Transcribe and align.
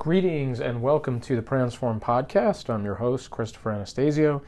Greetings 0.00 0.60
and 0.60 0.80
welcome 0.80 1.20
to 1.20 1.36
the 1.36 1.42
Transform 1.42 2.00
Podcast. 2.00 2.70
I'm 2.70 2.86
your 2.86 2.94
host, 2.94 3.30
Christopher 3.30 3.72
Anastasio. 3.72 4.40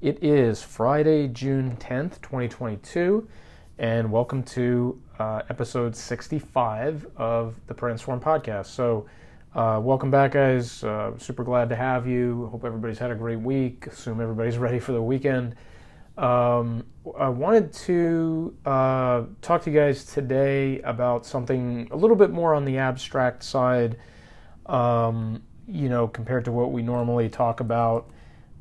It 0.00 0.24
is 0.24 0.62
Friday, 0.62 1.28
June 1.28 1.76
10th, 1.76 2.22
2022, 2.22 3.28
and 3.76 4.10
welcome 4.10 4.42
to 4.44 4.98
uh, 5.18 5.42
episode 5.50 5.94
65 5.94 7.08
of 7.14 7.56
the 7.66 7.74
Transform 7.74 8.20
Podcast. 8.20 8.68
So, 8.68 9.04
uh, 9.54 9.78
welcome 9.82 10.10
back, 10.10 10.32
guys. 10.32 10.82
Uh, 10.82 11.12
super 11.18 11.44
glad 11.44 11.68
to 11.68 11.76
have 11.76 12.06
you. 12.06 12.46
Hope 12.46 12.64
everybody's 12.64 12.98
had 12.98 13.10
a 13.10 13.14
great 13.14 13.40
week. 13.40 13.88
Assume 13.88 14.18
everybody's 14.22 14.56
ready 14.66 14.78
for 14.78 14.92
the 14.92 15.02
weekend. 15.02 15.56
Um, 16.16 16.86
I 17.18 17.28
wanted 17.28 17.70
to 17.70 18.56
uh, 18.64 19.24
talk 19.42 19.60
to 19.64 19.70
you 19.70 19.78
guys 19.78 20.06
today 20.06 20.80
about 20.80 21.26
something 21.26 21.86
a 21.90 21.96
little 21.96 22.16
bit 22.16 22.30
more 22.30 22.54
on 22.54 22.64
the 22.64 22.78
abstract 22.78 23.42
side 23.42 23.98
um, 24.66 25.42
you 25.68 25.88
know, 25.88 26.06
compared 26.08 26.44
to 26.44 26.52
what 26.52 26.72
we 26.72 26.82
normally 26.82 27.28
talk 27.28 27.60
about. 27.60 28.08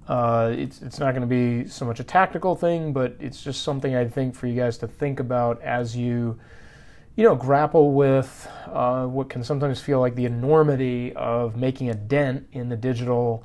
Uh, 0.08 0.54
it's 0.56 0.82
it's 0.82 1.00
not 1.00 1.16
going 1.16 1.28
to 1.28 1.28
be 1.28 1.68
so 1.68 1.86
much 1.86 2.00
a 2.00 2.04
tactical 2.04 2.56
thing, 2.56 2.94
but 2.94 3.16
it's 3.20 3.44
just 3.44 3.64
something 3.64 3.96
I 3.96 4.08
think 4.08 4.36
for 4.36 4.48
you 4.48 4.56
guys 4.56 4.78
to 4.80 4.88
think 4.88 5.20
about 5.20 5.62
as 5.62 5.96
you, 5.96 6.40
you 7.16 7.24
know, 7.24 7.36
grapple 7.36 7.94
with 7.94 8.48
uh, 8.68 9.06
what 9.06 9.30
can 9.30 9.44
sometimes 9.44 9.82
feel 9.82 10.00
like 10.00 10.16
the 10.16 10.26
enormity 10.26 11.14
of 11.14 11.56
making 11.56 11.90
a 11.90 11.96
dent 11.96 12.48
in 12.52 12.70
the 12.70 12.78
digital 12.78 13.44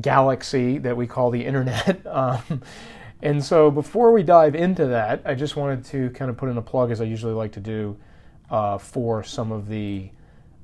galaxy 0.00 0.78
that 0.78 0.96
we 0.96 1.06
call 1.06 1.30
the 1.30 1.44
internet. 1.44 2.06
um, 2.06 2.62
and 3.22 3.42
so, 3.42 3.70
before 3.70 4.12
we 4.12 4.22
dive 4.22 4.54
into 4.54 4.86
that, 4.86 5.22
I 5.24 5.34
just 5.34 5.56
wanted 5.56 5.84
to 5.86 6.10
kind 6.10 6.30
of 6.30 6.36
put 6.36 6.50
in 6.50 6.58
a 6.58 6.62
plug, 6.62 6.92
as 6.92 7.00
I 7.00 7.04
usually 7.04 7.32
like 7.32 7.52
to 7.52 7.60
do, 7.60 7.96
uh, 8.50 8.78
for 8.78 9.24
some 9.24 9.50
of 9.50 9.66
the 9.66 10.10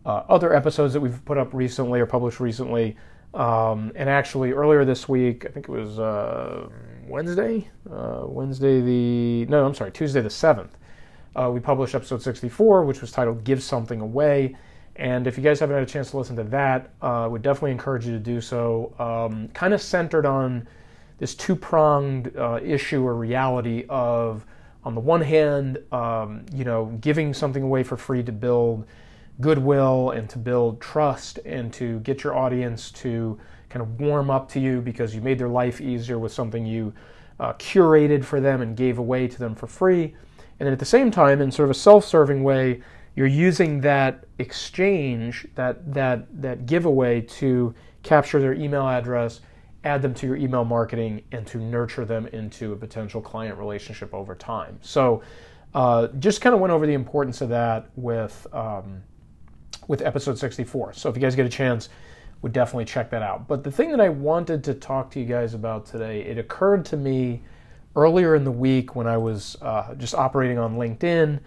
uh, 0.06 0.22
other 0.28 0.54
episodes 0.54 0.92
that 0.94 1.00
we've 1.00 1.24
put 1.24 1.38
up 1.38 1.52
recently 1.52 2.00
or 2.00 2.06
published 2.06 2.40
recently. 2.40 2.96
Um, 3.34 3.92
and 3.94 4.08
actually, 4.08 4.52
earlier 4.52 4.84
this 4.84 5.08
week, 5.08 5.46
I 5.46 5.48
think 5.50 5.68
it 5.68 5.72
was 5.72 5.98
uh, 5.98 6.68
Wednesday, 7.06 7.68
uh, 7.90 8.22
Wednesday 8.24 8.80
the 8.80 9.46
no, 9.46 9.64
I'm 9.64 9.74
sorry, 9.74 9.92
Tuesday 9.92 10.20
the 10.20 10.30
seventh. 10.30 10.76
Uh, 11.36 11.48
we 11.52 11.60
published 11.60 11.94
episode 11.94 12.22
64, 12.22 12.84
which 12.84 13.00
was 13.00 13.12
titled 13.12 13.44
"Give 13.44 13.62
Something 13.62 14.00
Away." 14.00 14.56
And 14.96 15.26
if 15.26 15.38
you 15.38 15.44
guys 15.44 15.60
haven't 15.60 15.76
had 15.76 15.82
a 15.82 15.90
chance 15.90 16.10
to 16.10 16.18
listen 16.18 16.36
to 16.36 16.44
that, 16.44 16.90
uh, 17.02 17.24
I 17.24 17.26
would 17.26 17.42
definitely 17.42 17.70
encourage 17.70 18.04
you 18.04 18.12
to 18.12 18.18
do 18.18 18.40
so. 18.40 18.92
Um, 18.98 19.48
kind 19.48 19.72
of 19.72 19.80
centered 19.80 20.26
on 20.26 20.66
this 21.18 21.34
two-pronged 21.34 22.36
uh, 22.36 22.60
issue 22.62 23.06
or 23.06 23.14
reality 23.14 23.84
of, 23.88 24.44
on 24.84 24.94
the 24.94 25.00
one 25.00 25.20
hand, 25.20 25.78
um, 25.92 26.44
you 26.52 26.64
know, 26.64 26.86
giving 27.00 27.32
something 27.32 27.62
away 27.62 27.82
for 27.82 27.96
free 27.96 28.22
to 28.22 28.32
build 28.32 28.86
goodwill 29.40 30.10
and 30.10 30.28
to 30.30 30.38
build 30.38 30.80
trust 30.80 31.38
and 31.44 31.72
to 31.72 32.00
get 32.00 32.22
your 32.22 32.36
audience 32.36 32.90
to 32.90 33.38
kind 33.68 33.82
of 33.82 34.00
warm 34.00 34.30
up 34.30 34.48
to 34.50 34.60
you 34.60 34.80
because 34.80 35.14
you 35.14 35.20
made 35.20 35.38
their 35.38 35.48
life 35.48 35.80
easier 35.80 36.18
with 36.18 36.32
something 36.32 36.66
you 36.66 36.92
uh, 37.38 37.54
curated 37.54 38.24
for 38.24 38.40
them 38.40 38.60
and 38.60 38.76
gave 38.76 38.98
away 38.98 39.26
to 39.26 39.38
them 39.38 39.54
for 39.54 39.66
free. 39.66 40.14
And 40.58 40.66
then 40.66 40.72
at 40.72 40.78
the 40.78 40.84
same 40.84 41.10
time, 41.10 41.40
in 41.40 41.50
sort 41.50 41.64
of 41.64 41.70
a 41.70 41.78
self-serving 41.78 42.42
way, 42.42 42.82
you're 43.16 43.26
using 43.26 43.80
that 43.80 44.24
exchange, 44.38 45.46
that 45.54 45.92
that 45.92 46.26
that 46.42 46.66
giveaway 46.66 47.20
to 47.22 47.74
capture 48.02 48.40
their 48.40 48.52
email 48.52 48.86
address, 48.86 49.40
add 49.84 50.02
them 50.02 50.14
to 50.14 50.26
your 50.26 50.36
email 50.36 50.64
marketing, 50.64 51.22
and 51.32 51.46
to 51.46 51.58
nurture 51.58 52.04
them 52.04 52.26
into 52.28 52.72
a 52.72 52.76
potential 52.76 53.20
client 53.20 53.58
relationship 53.58 54.14
over 54.14 54.34
time. 54.34 54.78
So, 54.82 55.22
uh, 55.74 56.08
just 56.18 56.40
kind 56.40 56.54
of 56.54 56.60
went 56.60 56.72
over 56.72 56.86
the 56.86 56.94
importance 56.94 57.40
of 57.40 57.48
that 57.48 57.88
with 57.96 58.46
um, 58.52 59.02
with 59.88 60.02
episode 60.02 60.38
64. 60.38 60.94
So 60.94 61.08
if 61.08 61.16
you 61.16 61.22
guys 61.22 61.34
get 61.34 61.46
a 61.46 61.50
chance, 61.50 61.88
would 62.42 62.52
definitely 62.52 62.86
check 62.86 63.10
that 63.10 63.22
out. 63.22 63.46
But 63.46 63.64
the 63.64 63.70
thing 63.70 63.90
that 63.90 64.00
I 64.00 64.08
wanted 64.08 64.64
to 64.64 64.74
talk 64.74 65.10
to 65.12 65.20
you 65.20 65.26
guys 65.26 65.54
about 65.54 65.86
today, 65.86 66.22
it 66.22 66.38
occurred 66.38 66.84
to 66.86 66.96
me 66.96 67.42
earlier 67.96 68.34
in 68.34 68.44
the 68.44 68.50
week 68.50 68.96
when 68.96 69.06
I 69.06 69.16
was 69.16 69.56
uh, 69.60 69.94
just 69.94 70.14
operating 70.14 70.58
on 70.58 70.76
LinkedIn, 70.76 71.40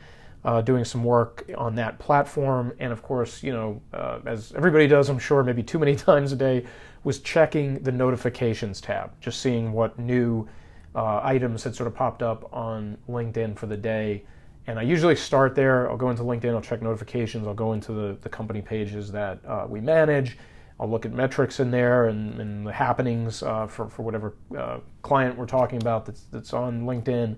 uh, 0.46 0.62
doing 0.62 0.84
some 0.84 1.04
work 1.04 1.50
on 1.58 1.76
that 1.76 2.00
platform, 2.00 2.74
and 2.80 2.92
of 2.92 3.02
course, 3.02 3.42
you 3.42 3.54
know, 3.54 3.82
uh, 3.94 4.20
as 4.26 4.52
everybody 4.54 4.88
does, 4.88 5.10
I'm 5.10 5.20
sure, 5.20 5.44
maybe 5.44 5.64
too 5.64 5.80
many 5.80 5.96
times 5.96 6.32
a 6.32 6.36
day, 6.36 6.66
was 7.04 7.20
checking 7.20 7.82
the 7.84 7.92
notifications 7.92 8.80
tab, 8.80 9.12
just 9.20 9.42
seeing 9.42 9.74
what 9.74 9.98
new 9.98 10.48
uh, 10.96 11.22
items 11.24 11.64
had 11.64 11.76
sort 11.76 11.88
of 11.88 11.96
popped 11.96 12.22
up 12.22 12.54
on 12.54 12.98
LinkedIn 13.10 13.58
for 13.58 13.66
the 13.66 13.78
day. 13.78 14.24
And 14.66 14.80
I 14.80 14.84
usually 14.84 15.16
start 15.16 15.56
there. 15.56 15.90
I'll 15.90 15.98
go 15.98 16.10
into 16.10 16.24
LinkedIn, 16.24 16.54
I'll 16.54 16.62
check 16.62 16.82
notifications, 16.82 17.48
I'll 17.48 17.54
go 17.54 17.74
into 17.74 17.92
the, 17.92 18.18
the 18.22 18.30
company 18.30 18.62
pages 18.62 19.12
that 19.12 19.40
uh, 19.46 19.66
we 19.68 19.82
manage. 19.82 20.38
I'll 20.80 20.90
look 20.90 21.06
at 21.06 21.12
metrics 21.12 21.60
in 21.60 21.70
there 21.70 22.08
and, 22.08 22.40
and 22.40 22.66
the 22.68 22.72
happenings 22.72 23.44
uh, 23.44 23.68
for, 23.68 23.90
for 23.90 24.02
whatever 24.04 24.36
uh, 24.58 24.80
client 25.02 25.38
we're 25.38 25.46
talking 25.46 25.82
about 25.82 26.06
that's, 26.06 26.24
that's 26.32 26.54
on 26.54 26.84
LinkedIn. 26.84 27.36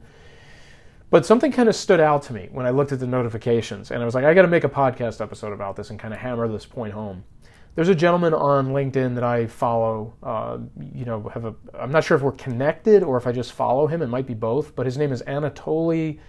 But 1.09 1.25
something 1.25 1.51
kind 1.51 1.69
of 1.69 1.75
stood 1.75 1.99
out 1.99 2.23
to 2.23 2.33
me 2.33 2.49
when 2.51 2.65
I 2.65 2.71
looked 2.71 2.91
at 2.91 2.99
the 2.99 3.07
notifications, 3.07 3.91
and 3.91 4.01
I 4.01 4.05
was 4.05 4.15
like, 4.15 4.25
I 4.25 4.33
got 4.33 4.41
to 4.41 4.47
make 4.47 4.63
a 4.63 4.69
podcast 4.69 5.21
episode 5.21 5.53
about 5.53 5.75
this 5.75 5.89
and 5.89 5.99
kind 5.99 6.13
of 6.13 6.19
hammer 6.19 6.47
this 6.47 6.65
point 6.65 6.93
home. 6.93 7.23
There's 7.75 7.89
a 7.89 7.95
gentleman 7.95 8.33
on 8.33 8.69
LinkedIn 8.69 9.15
that 9.15 9.23
I 9.23 9.47
follow. 9.47 10.13
Uh, 10.23 10.59
you 10.93 11.03
know, 11.05 11.29
have 11.33 11.43
a. 11.43 11.53
I'm 11.77 11.91
not 11.91 12.05
sure 12.05 12.15
if 12.15 12.23
we're 12.23 12.31
connected 12.31 13.03
or 13.03 13.17
if 13.17 13.27
I 13.27 13.33
just 13.33 13.51
follow 13.51 13.85
him. 13.85 14.01
It 14.01 14.07
might 14.07 14.25
be 14.25 14.33
both. 14.33 14.75
But 14.75 14.85
his 14.85 14.97
name 14.97 15.11
is 15.11 15.21
Anatolii 15.23 16.19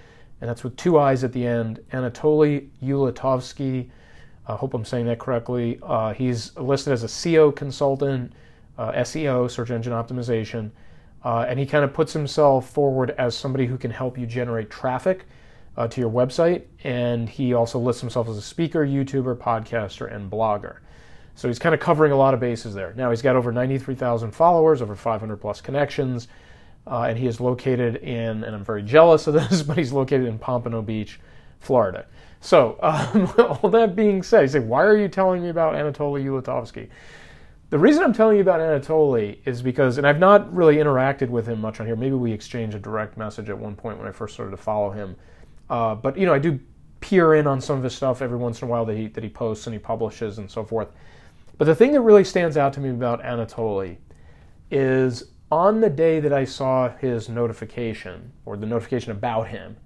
and 0.40 0.48
that's 0.48 0.64
with 0.64 0.76
two 0.76 0.98
I's 0.98 1.24
at 1.24 1.32
the 1.32 1.46
end. 1.46 1.80
Anatolii 1.92 2.68
Ulitovskyi. 2.82 3.88
I 4.46 4.54
hope 4.54 4.74
I'm 4.74 4.84
saying 4.84 5.06
that 5.06 5.18
correctly. 5.18 5.78
Uh, 5.82 6.12
he's 6.12 6.56
listed 6.56 6.92
as 6.92 7.02
a 7.02 7.08
SEO 7.08 7.54
consultant, 7.54 8.32
uh, 8.78 8.92
SEO, 8.92 9.50
search 9.50 9.70
engine 9.70 9.92
optimization, 9.92 10.70
uh, 11.24 11.46
and 11.48 11.58
he 11.58 11.66
kind 11.66 11.84
of 11.84 11.92
puts 11.92 12.12
himself 12.12 12.70
forward 12.70 13.10
as 13.18 13.34
somebody 13.34 13.66
who 13.66 13.76
can 13.76 13.90
help 13.90 14.16
you 14.16 14.26
generate 14.26 14.70
traffic 14.70 15.24
uh, 15.76 15.88
to 15.88 16.00
your 16.00 16.10
website. 16.10 16.62
And 16.84 17.28
he 17.28 17.54
also 17.54 17.78
lists 17.78 18.00
himself 18.00 18.28
as 18.28 18.36
a 18.36 18.42
speaker, 18.42 18.86
YouTuber, 18.86 19.36
podcaster, 19.36 20.14
and 20.14 20.30
blogger. 20.30 20.76
So 21.34 21.48
he's 21.48 21.58
kind 21.58 21.74
of 21.74 21.80
covering 21.80 22.12
a 22.12 22.16
lot 22.16 22.32
of 22.32 22.40
bases 22.40 22.74
there. 22.74 22.94
Now 22.96 23.10
he's 23.10 23.22
got 23.22 23.36
over 23.36 23.52
93,000 23.52 24.30
followers, 24.30 24.80
over 24.80 24.94
500 24.94 25.36
plus 25.36 25.60
connections. 25.60 26.28
Uh, 26.86 27.02
and 27.02 27.18
he 27.18 27.26
is 27.26 27.40
located 27.40 27.96
in, 27.96 28.44
and 28.44 28.54
I'm 28.54 28.64
very 28.64 28.82
jealous 28.82 29.26
of 29.26 29.34
this, 29.34 29.62
but 29.64 29.76
he's 29.76 29.92
located 29.92 30.26
in 30.26 30.38
Pompano 30.38 30.82
Beach, 30.82 31.20
Florida. 31.60 32.06
So, 32.40 32.78
um, 32.82 33.32
all 33.38 33.70
that 33.70 33.96
being 33.96 34.22
said, 34.22 34.42
you 34.42 34.48
say, 34.48 34.60
why 34.60 34.84
are 34.84 34.96
you 34.96 35.08
telling 35.08 35.42
me 35.42 35.48
about 35.48 35.74
Anatolii 35.74 36.24
Ulitovskyi? 36.24 36.88
The 37.68 37.78
reason 37.78 38.04
I'm 38.04 38.12
telling 38.12 38.36
you 38.36 38.42
about 38.42 38.60
Anatolii 38.60 39.38
is 39.44 39.60
because, 39.60 39.98
and 39.98 40.06
I've 40.06 40.20
not 40.20 40.54
really 40.54 40.76
interacted 40.76 41.28
with 41.28 41.48
him 41.48 41.60
much 41.60 41.80
on 41.80 41.86
here. 41.86 41.96
Maybe 41.96 42.14
we 42.14 42.30
exchanged 42.30 42.76
a 42.76 42.78
direct 42.78 43.16
message 43.16 43.50
at 43.50 43.58
one 43.58 43.74
point 43.74 43.98
when 43.98 44.06
I 44.06 44.12
first 44.12 44.34
started 44.34 44.52
to 44.52 44.56
follow 44.56 44.90
him. 44.90 45.16
Uh, 45.68 45.96
but 45.96 46.16
you 46.16 46.26
know, 46.26 46.32
I 46.32 46.38
do 46.38 46.60
peer 47.00 47.34
in 47.34 47.48
on 47.48 47.60
some 47.60 47.76
of 47.76 47.82
his 47.82 47.94
stuff 47.94 48.22
every 48.22 48.38
once 48.38 48.62
in 48.62 48.68
a 48.68 48.70
while 48.70 48.84
that 48.84 48.96
he 48.96 49.08
that 49.08 49.24
he 49.24 49.30
posts 49.30 49.66
and 49.66 49.74
he 49.74 49.80
publishes 49.80 50.38
and 50.38 50.48
so 50.48 50.64
forth. 50.64 50.88
But 51.58 51.64
the 51.64 51.74
thing 51.74 51.90
that 51.92 52.02
really 52.02 52.24
stands 52.24 52.56
out 52.56 52.72
to 52.74 52.80
me 52.80 52.90
about 52.90 53.22
Anatolii 53.22 53.96
is 54.70 55.32
on 55.50 55.80
the 55.80 55.90
day 55.90 56.20
that 56.20 56.32
I 56.32 56.44
saw 56.44 56.88
his 56.88 57.28
notification, 57.28 58.32
or 58.44 58.56
the 58.56 58.66
notification 58.66 59.12
about 59.12 59.48
him, 59.48 59.76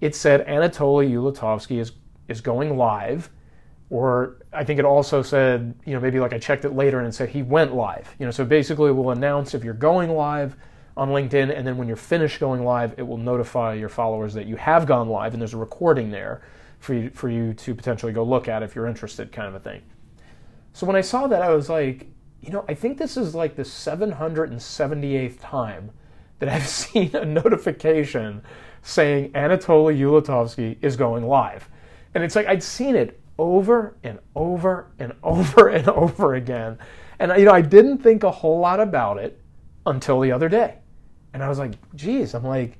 it 0.00 0.14
said 0.14 0.46
Anatolii 0.46 1.10
Ulitovskyi 1.12 1.80
is, 1.80 1.92
is 2.28 2.40
going 2.40 2.76
live. 2.76 3.30
Or 3.88 4.38
I 4.52 4.64
think 4.64 4.80
it 4.80 4.84
also 4.84 5.22
said, 5.22 5.74
you 5.84 5.94
know, 5.94 6.00
maybe 6.00 6.18
like 6.18 6.32
I 6.32 6.38
checked 6.38 6.64
it 6.64 6.74
later 6.74 6.98
and 6.98 7.06
it 7.06 7.12
said 7.12 7.28
he 7.28 7.42
went 7.42 7.74
live. 7.74 8.14
You 8.18 8.26
know, 8.26 8.32
so 8.32 8.44
basically 8.44 8.90
it 8.90 8.94
will 8.94 9.10
announce 9.10 9.54
if 9.54 9.62
you're 9.62 9.74
going 9.74 10.10
live 10.10 10.56
on 10.96 11.10
LinkedIn, 11.10 11.56
and 11.56 11.66
then 11.66 11.76
when 11.76 11.86
you're 11.86 11.96
finished 11.96 12.40
going 12.40 12.64
live, 12.64 12.94
it 12.96 13.02
will 13.02 13.18
notify 13.18 13.74
your 13.74 13.90
followers 13.90 14.32
that 14.34 14.46
you 14.46 14.56
have 14.56 14.86
gone 14.86 15.08
live, 15.08 15.34
and 15.34 15.40
there's 15.40 15.52
a 15.52 15.58
recording 15.58 16.10
there 16.10 16.42
for 16.78 16.94
you, 16.94 17.10
for 17.10 17.28
you 17.28 17.52
to 17.52 17.74
potentially 17.74 18.12
go 18.12 18.22
look 18.22 18.48
at 18.48 18.62
if 18.62 18.74
you're 18.74 18.86
interested, 18.86 19.30
kind 19.30 19.46
of 19.46 19.54
a 19.54 19.60
thing. 19.60 19.82
So 20.72 20.86
when 20.86 20.96
I 20.96 21.02
saw 21.02 21.26
that, 21.26 21.42
I 21.42 21.50
was 21.50 21.68
like, 21.68 22.08
you 22.40 22.50
know, 22.52 22.64
I 22.68 22.74
think 22.74 22.98
this 22.98 23.16
is 23.16 23.34
like 23.34 23.56
the 23.56 23.62
778th 23.62 25.40
time 25.40 25.90
that 26.38 26.48
I've 26.48 26.66
seen 26.68 27.14
a 27.14 27.24
notification 27.24 28.42
saying 28.82 29.32
Anatolii 29.32 29.98
Ulitovskyi 29.98 30.76
is 30.80 30.96
going 30.96 31.26
live. 31.26 31.68
And 32.14 32.22
it's 32.22 32.36
like 32.36 32.46
I'd 32.46 32.62
seen 32.62 32.94
it 32.94 33.20
over 33.38 33.96
and 34.02 34.18
over 34.34 34.86
and 34.98 35.12
over 35.22 35.68
and 35.68 35.88
over 35.88 36.34
again. 36.34 36.78
And 37.18 37.32
you 37.38 37.46
know, 37.46 37.52
I 37.52 37.62
didn't 37.62 37.98
think 37.98 38.22
a 38.22 38.30
whole 38.30 38.60
lot 38.60 38.80
about 38.80 39.18
it 39.18 39.40
until 39.84 40.20
the 40.20 40.32
other 40.32 40.48
day. 40.48 40.78
And 41.32 41.42
I 41.42 41.48
was 41.48 41.58
like, 41.58 41.72
geez, 41.94 42.34
I'm 42.34 42.44
like, 42.44 42.78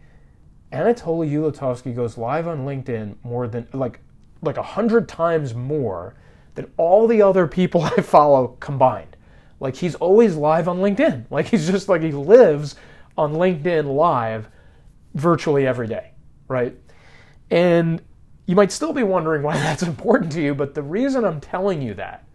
Anatolii 0.73 1.31
Ulitovskyi 1.31 1.95
goes 1.95 2.19
live 2.19 2.49
on 2.49 2.67
LinkedIn 2.67 3.17
more 3.23 3.47
than 3.47 3.69
like 3.73 4.01
like 4.43 4.57
a 4.57 4.63
hundred 4.63 5.09
times 5.09 5.55
more 5.55 6.15
than 6.55 6.71
all 6.77 7.07
the 7.07 7.23
other 7.23 7.47
people 7.47 7.83
I 7.97 8.01
follow 8.03 8.57
combined. 8.61 9.16
Like 9.61 9.77
he's 9.77 9.95
always 9.97 10.37
live 10.37 10.69
on 10.69 10.79
LinkedIn. 10.79 11.27
Like 11.31 11.47
he's 11.47 11.69
just 11.69 11.89
like 11.89 12.03
he 12.03 12.13
lives 12.13 12.77
on 13.17 13.35
LinkedIn 13.35 13.95
live 13.95 14.49
virtually 15.15 15.67
every 15.67 15.87
day, 15.87 16.13
right? 16.49 16.77
And 17.51 18.03
you 18.47 18.55
might 18.55 18.73
still 18.73 18.93
be 18.93 19.03
wondering 19.03 19.43
why 19.43 19.55
that's 19.59 19.83
important 19.83 20.33
to 20.33 20.43
you, 20.43 20.55
but 20.55 20.75
the 20.75 20.83
reason 20.83 21.25
I'm 21.25 21.41
telling 21.41 21.83
you 21.83 21.95
that 21.95 22.27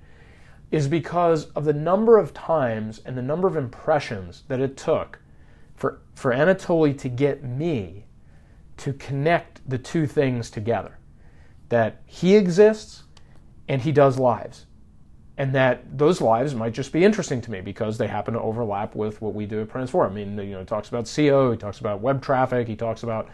is 0.71 0.87
because 0.87 1.45
of 1.51 1.65
the 1.65 1.73
number 1.73 2.17
of 2.17 2.33
times 2.33 3.01
and 3.05 3.17
the 3.17 3.21
number 3.21 3.47
of 3.47 3.57
impressions 3.57 4.43
that 4.47 4.61
it 4.61 4.77
took 4.77 5.19
for, 5.75 6.01
for 6.15 6.31
Anatolii 6.31 6.97
to 6.99 7.09
get 7.09 7.43
me 7.43 8.05
to 8.77 8.93
connect 8.93 9.67
the 9.69 9.77
two 9.77 10.07
things 10.07 10.49
together 10.49 10.97
that 11.69 12.01
he 12.05 12.35
exists 12.35 13.03
and 13.67 13.81
he 13.81 13.91
does 13.91 14.17
lives. 14.17 14.65
And 15.41 15.55
that 15.55 15.97
those 15.97 16.21
lives 16.21 16.53
might 16.53 16.71
just 16.71 16.91
be 16.91 17.03
interesting 17.03 17.41
to 17.41 17.49
me 17.49 17.61
because 17.61 17.97
they 17.97 18.05
happen 18.05 18.35
to 18.35 18.39
overlap 18.39 18.93
with 18.93 19.19
what 19.23 19.33
we 19.33 19.47
do 19.47 19.61
at 19.61 19.71
Transform. 19.71 20.11
I 20.11 20.13
mean, 20.13 20.37
you 20.37 20.51
know, 20.51 20.59
he 20.59 20.65
talks 20.65 20.89
about 20.89 21.05
SEO, 21.05 21.51
he 21.51 21.57
talks 21.57 21.79
about 21.79 21.99
web 21.99 22.21
traffic, 22.21 22.67
he 22.67 22.75
talks 22.75 23.01
about 23.01 23.27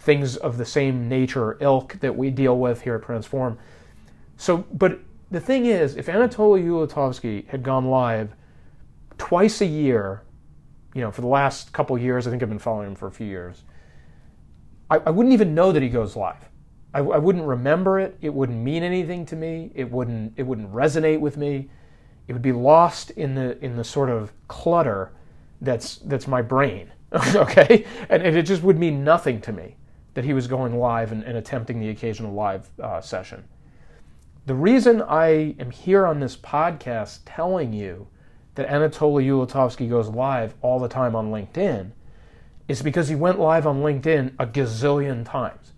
things 0.00 0.36
of 0.36 0.58
the 0.58 0.64
same 0.64 1.08
nature 1.08 1.56
ilk 1.60 2.00
that 2.00 2.16
we 2.16 2.30
deal 2.30 2.58
with 2.58 2.82
here 2.82 2.96
at 2.96 3.04
Transform. 3.04 3.56
So, 4.36 4.64
but 4.72 4.98
the 5.30 5.38
thing 5.38 5.66
is, 5.66 5.94
if 5.94 6.06
Anatolii 6.06 6.64
Ulitovskyi 6.64 7.46
had 7.46 7.62
gone 7.62 7.86
live 7.86 8.34
twice 9.16 9.60
a 9.60 9.66
year, 9.66 10.24
you 10.94 11.00
know, 11.00 11.12
for 11.12 11.20
the 11.20 11.28
last 11.28 11.72
couple 11.72 11.96
years, 11.96 12.26
I 12.26 12.30
think 12.30 12.42
I've 12.42 12.48
been 12.48 12.58
following 12.58 12.88
him 12.88 12.96
for 12.96 13.06
a 13.06 13.12
few 13.12 13.28
years, 13.28 13.62
I, 14.90 14.96
I 14.96 15.10
wouldn't 15.10 15.32
even 15.32 15.54
know 15.54 15.70
that 15.70 15.80
he 15.80 15.90
goes 15.90 16.16
live. 16.16 16.48
I, 16.94 16.98
I, 16.98 17.18
wouldn't 17.18 17.46
remember 17.46 17.98
it. 17.98 18.16
It 18.20 18.34
wouldn't 18.34 18.58
mean 18.58 18.82
anything 18.82 19.24
to 19.26 19.36
me. 19.36 19.70
It 19.74 19.90
wouldn't. 19.90 20.34
It 20.36 20.42
wouldn't 20.42 20.72
resonate 20.72 21.20
with 21.20 21.36
me. 21.36 21.70
It 22.28 22.32
would 22.32 22.42
be 22.42 22.52
lost 22.52 23.10
in 23.12 23.34
the 23.34 23.62
in 23.64 23.76
the 23.76 23.84
sort 23.84 24.10
of 24.10 24.32
clutter 24.48 25.12
that's 25.60 25.96
that's 25.98 26.26
my 26.26 26.42
brain. 26.42 26.92
okay, 27.34 27.84
and, 28.08 28.22
and, 28.22 28.36
it 28.36 28.44
just 28.44 28.62
would 28.62 28.78
mean 28.78 29.04
nothing 29.04 29.40
to 29.42 29.52
me 29.52 29.76
that 30.14 30.24
he 30.24 30.32
was 30.32 30.46
going 30.46 30.78
live 30.78 31.12
and, 31.12 31.22
and 31.24 31.36
attempting 31.36 31.78
the 31.78 31.90
occasional 31.90 32.32
live 32.32 32.70
uh, 32.80 33.00
session. 33.02 33.44
The 34.46 34.54
reason 34.54 35.02
I 35.02 35.54
am 35.58 35.70
here 35.70 36.06
on 36.06 36.20
this 36.20 36.36
podcast 36.36 37.20
telling 37.26 37.72
you 37.72 38.08
that 38.54 38.68
Anatolii 38.68 39.26
Ulitovskyi 39.26 39.88
goes 39.88 40.08
live 40.08 40.54
all 40.62 40.78
the 40.78 40.88
time 40.88 41.14
on 41.14 41.30
LinkedIn 41.30 41.92
is 42.66 42.82
because 42.82 43.08
he 43.08 43.14
went 43.14 43.38
live 43.38 43.66
on 43.66 43.82
LinkedIn 43.82 44.34
a 44.38 44.46
gazillion 44.46 45.24
times. 45.24 45.72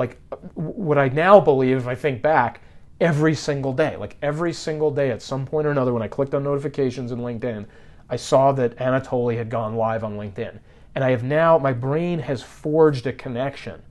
Like 0.00 0.16
what 0.54 0.96
I 0.96 1.08
now 1.08 1.38
believe, 1.40 1.76
if 1.76 1.86
I 1.86 1.94
think 1.94 2.22
back, 2.22 2.62
every 3.02 3.34
single 3.34 3.74
day. 3.74 3.96
Like 3.96 4.16
every 4.22 4.54
single 4.54 4.90
day 4.90 5.10
at 5.10 5.20
some 5.20 5.44
point 5.44 5.66
or 5.66 5.70
another, 5.72 5.92
when 5.92 6.02
I 6.02 6.08
clicked 6.08 6.34
on 6.34 6.42
notifications 6.42 7.12
in 7.12 7.18
LinkedIn, 7.18 7.66
I 8.08 8.16
saw 8.16 8.50
that 8.52 8.74
Anatolii 8.78 9.36
had 9.36 9.50
gone 9.50 9.76
live 9.76 10.02
on 10.02 10.16
LinkedIn. 10.16 10.58
And 10.94 11.04
I 11.04 11.10
have 11.10 11.22
now, 11.22 11.58
my 11.58 11.74
brain 11.74 12.18
has 12.20 12.42
forged 12.42 13.06
a 13.06 13.12
connection, 13.12 13.82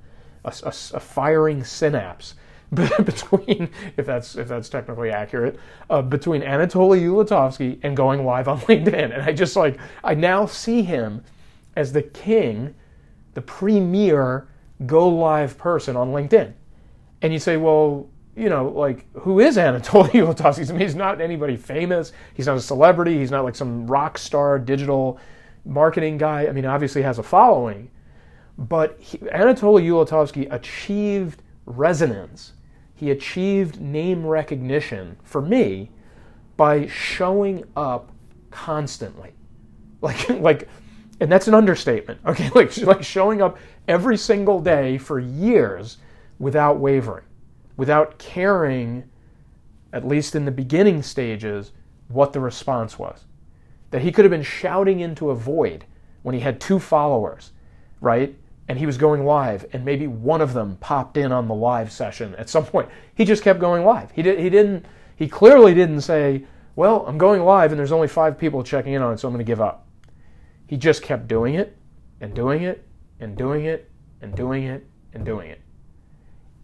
a, 0.43 0.51
a, 0.63 0.69
a 0.69 0.99
firing 0.99 1.63
synapse 1.63 2.33
between, 2.73 3.69
if 3.95 4.07
that's 4.07 4.35
if 4.35 4.47
that's 4.47 4.67
technically 4.67 5.11
accurate, 5.11 5.59
uh, 5.91 6.01
between 6.01 6.41
Anatolii 6.41 7.03
Ulitovskyi 7.03 7.79
and 7.83 7.95
going 7.95 8.25
live 8.25 8.47
on 8.47 8.59
LinkedIn. 8.61 9.13
And 9.13 9.21
I 9.21 9.31
just 9.31 9.55
like 9.55 9.79
I 10.03 10.15
now 10.15 10.47
see 10.47 10.81
him 10.81 11.23
as 11.75 11.93
the 11.93 12.01
king, 12.01 12.73
the 13.35 13.41
premier 13.41 14.47
go 14.85 15.07
live 15.09 15.57
person 15.57 15.95
on 15.95 16.11
LinkedIn. 16.11 16.53
And 17.21 17.33
you 17.33 17.39
say, 17.39 17.57
well, 17.57 18.09
you 18.35 18.49
know, 18.49 18.69
like 18.69 19.05
who 19.13 19.39
is 19.39 19.57
Anatolii 19.57 20.11
Ulitovskyi? 20.11 20.69
I 20.69 20.71
mean, 20.71 20.81
he's 20.81 20.95
not 20.95 21.19
anybody 21.19 21.57
famous. 21.57 22.13
He's 22.33 22.47
not 22.47 22.57
a 22.57 22.61
celebrity. 22.61 23.17
He's 23.17 23.31
not 23.31 23.43
like 23.43 23.55
some 23.55 23.85
rock 23.87 24.17
star 24.17 24.57
digital 24.57 25.19
marketing 25.65 26.17
guy. 26.17 26.47
I 26.47 26.51
mean, 26.51 26.65
obviously 26.65 27.01
has 27.01 27.19
a 27.19 27.23
following, 27.23 27.91
but 28.57 28.97
he, 28.99 29.17
Anatolii 29.17 29.85
Ulitovskyi 29.85 30.51
achieved 30.51 31.41
resonance. 31.65 32.53
He 32.95 33.11
achieved 33.11 33.79
name 33.79 34.25
recognition 34.25 35.17
for 35.23 35.41
me 35.41 35.91
by 36.57 36.87
showing 36.87 37.63
up 37.75 38.11
constantly. 38.51 39.33
Like, 40.01 40.29
like 40.29 40.69
and 41.19 41.31
that's 41.31 41.47
an 41.47 41.53
understatement. 41.53 42.19
Okay, 42.25 42.49
like 42.55 42.75
like 42.77 43.03
showing 43.03 43.41
up 43.41 43.57
every 43.87 44.17
single 44.17 44.61
day 44.61 44.97
for 44.97 45.19
years 45.19 45.97
without 46.39 46.79
wavering, 46.79 47.25
without 47.77 48.17
caring, 48.17 49.09
at 49.91 50.07
least 50.07 50.35
in 50.35 50.45
the 50.45 50.51
beginning 50.51 51.03
stages, 51.03 51.71
what 52.07 52.33
the 52.33 52.39
response 52.39 52.97
was. 52.97 53.25
That 53.91 54.01
he 54.01 54.11
could 54.11 54.25
have 54.25 54.31
been 54.31 54.43
shouting 54.43 54.99
into 54.99 55.31
a 55.31 55.35
void 55.35 55.85
when 56.21 56.35
he 56.35 56.41
had 56.41 56.61
two 56.61 56.79
followers, 56.79 57.51
right? 58.01 58.35
And 58.67 58.77
he 58.77 58.85
was 58.85 58.97
going 58.97 59.25
live, 59.25 59.65
and 59.73 59.83
maybe 59.83 60.05
one 60.05 60.41
of 60.41 60.53
them 60.53 60.77
popped 60.79 61.17
in 61.17 61.31
on 61.31 61.47
the 61.47 61.55
live 61.55 61.91
session 61.91 62.35
at 62.35 62.49
some 62.49 62.65
point. 62.65 62.87
He 63.15 63.25
just 63.25 63.43
kept 63.43 63.59
going 63.59 63.83
live. 63.83 64.11
He 64.11 64.21
did. 64.21 64.39
He 64.39 64.49
didn't. 64.49 64.85
He 65.15 65.27
clearly 65.27 65.73
didn't 65.73 66.01
say, 66.01 66.45
"Well, 66.75 67.03
I'm 67.07 67.17
going 67.17 67.43
live, 67.43 67.71
and 67.71 67.79
there's 67.79 67.91
only 67.91 68.07
five 68.07 68.37
people 68.37 68.63
checking 68.63 68.93
in 68.93 69.01
on 69.01 69.13
it, 69.13 69.19
so 69.19 69.27
I'm 69.27 69.33
going 69.33 69.43
to 69.43 69.49
give 69.49 69.59
up." 69.59 69.88
He 70.69 70.77
just 70.77 71.01
kept 71.01 71.27
doing 71.27 71.55
it 71.55 71.75
and 72.21 72.31
doing 72.35 72.61
it 72.61 72.85
and 73.19 73.35
doing 73.35 73.65
it 73.65 73.89
and 74.21 74.35
doing 74.35 74.65
it 74.65 74.85
and 75.15 75.25
doing 75.25 75.49
it. 75.49 75.59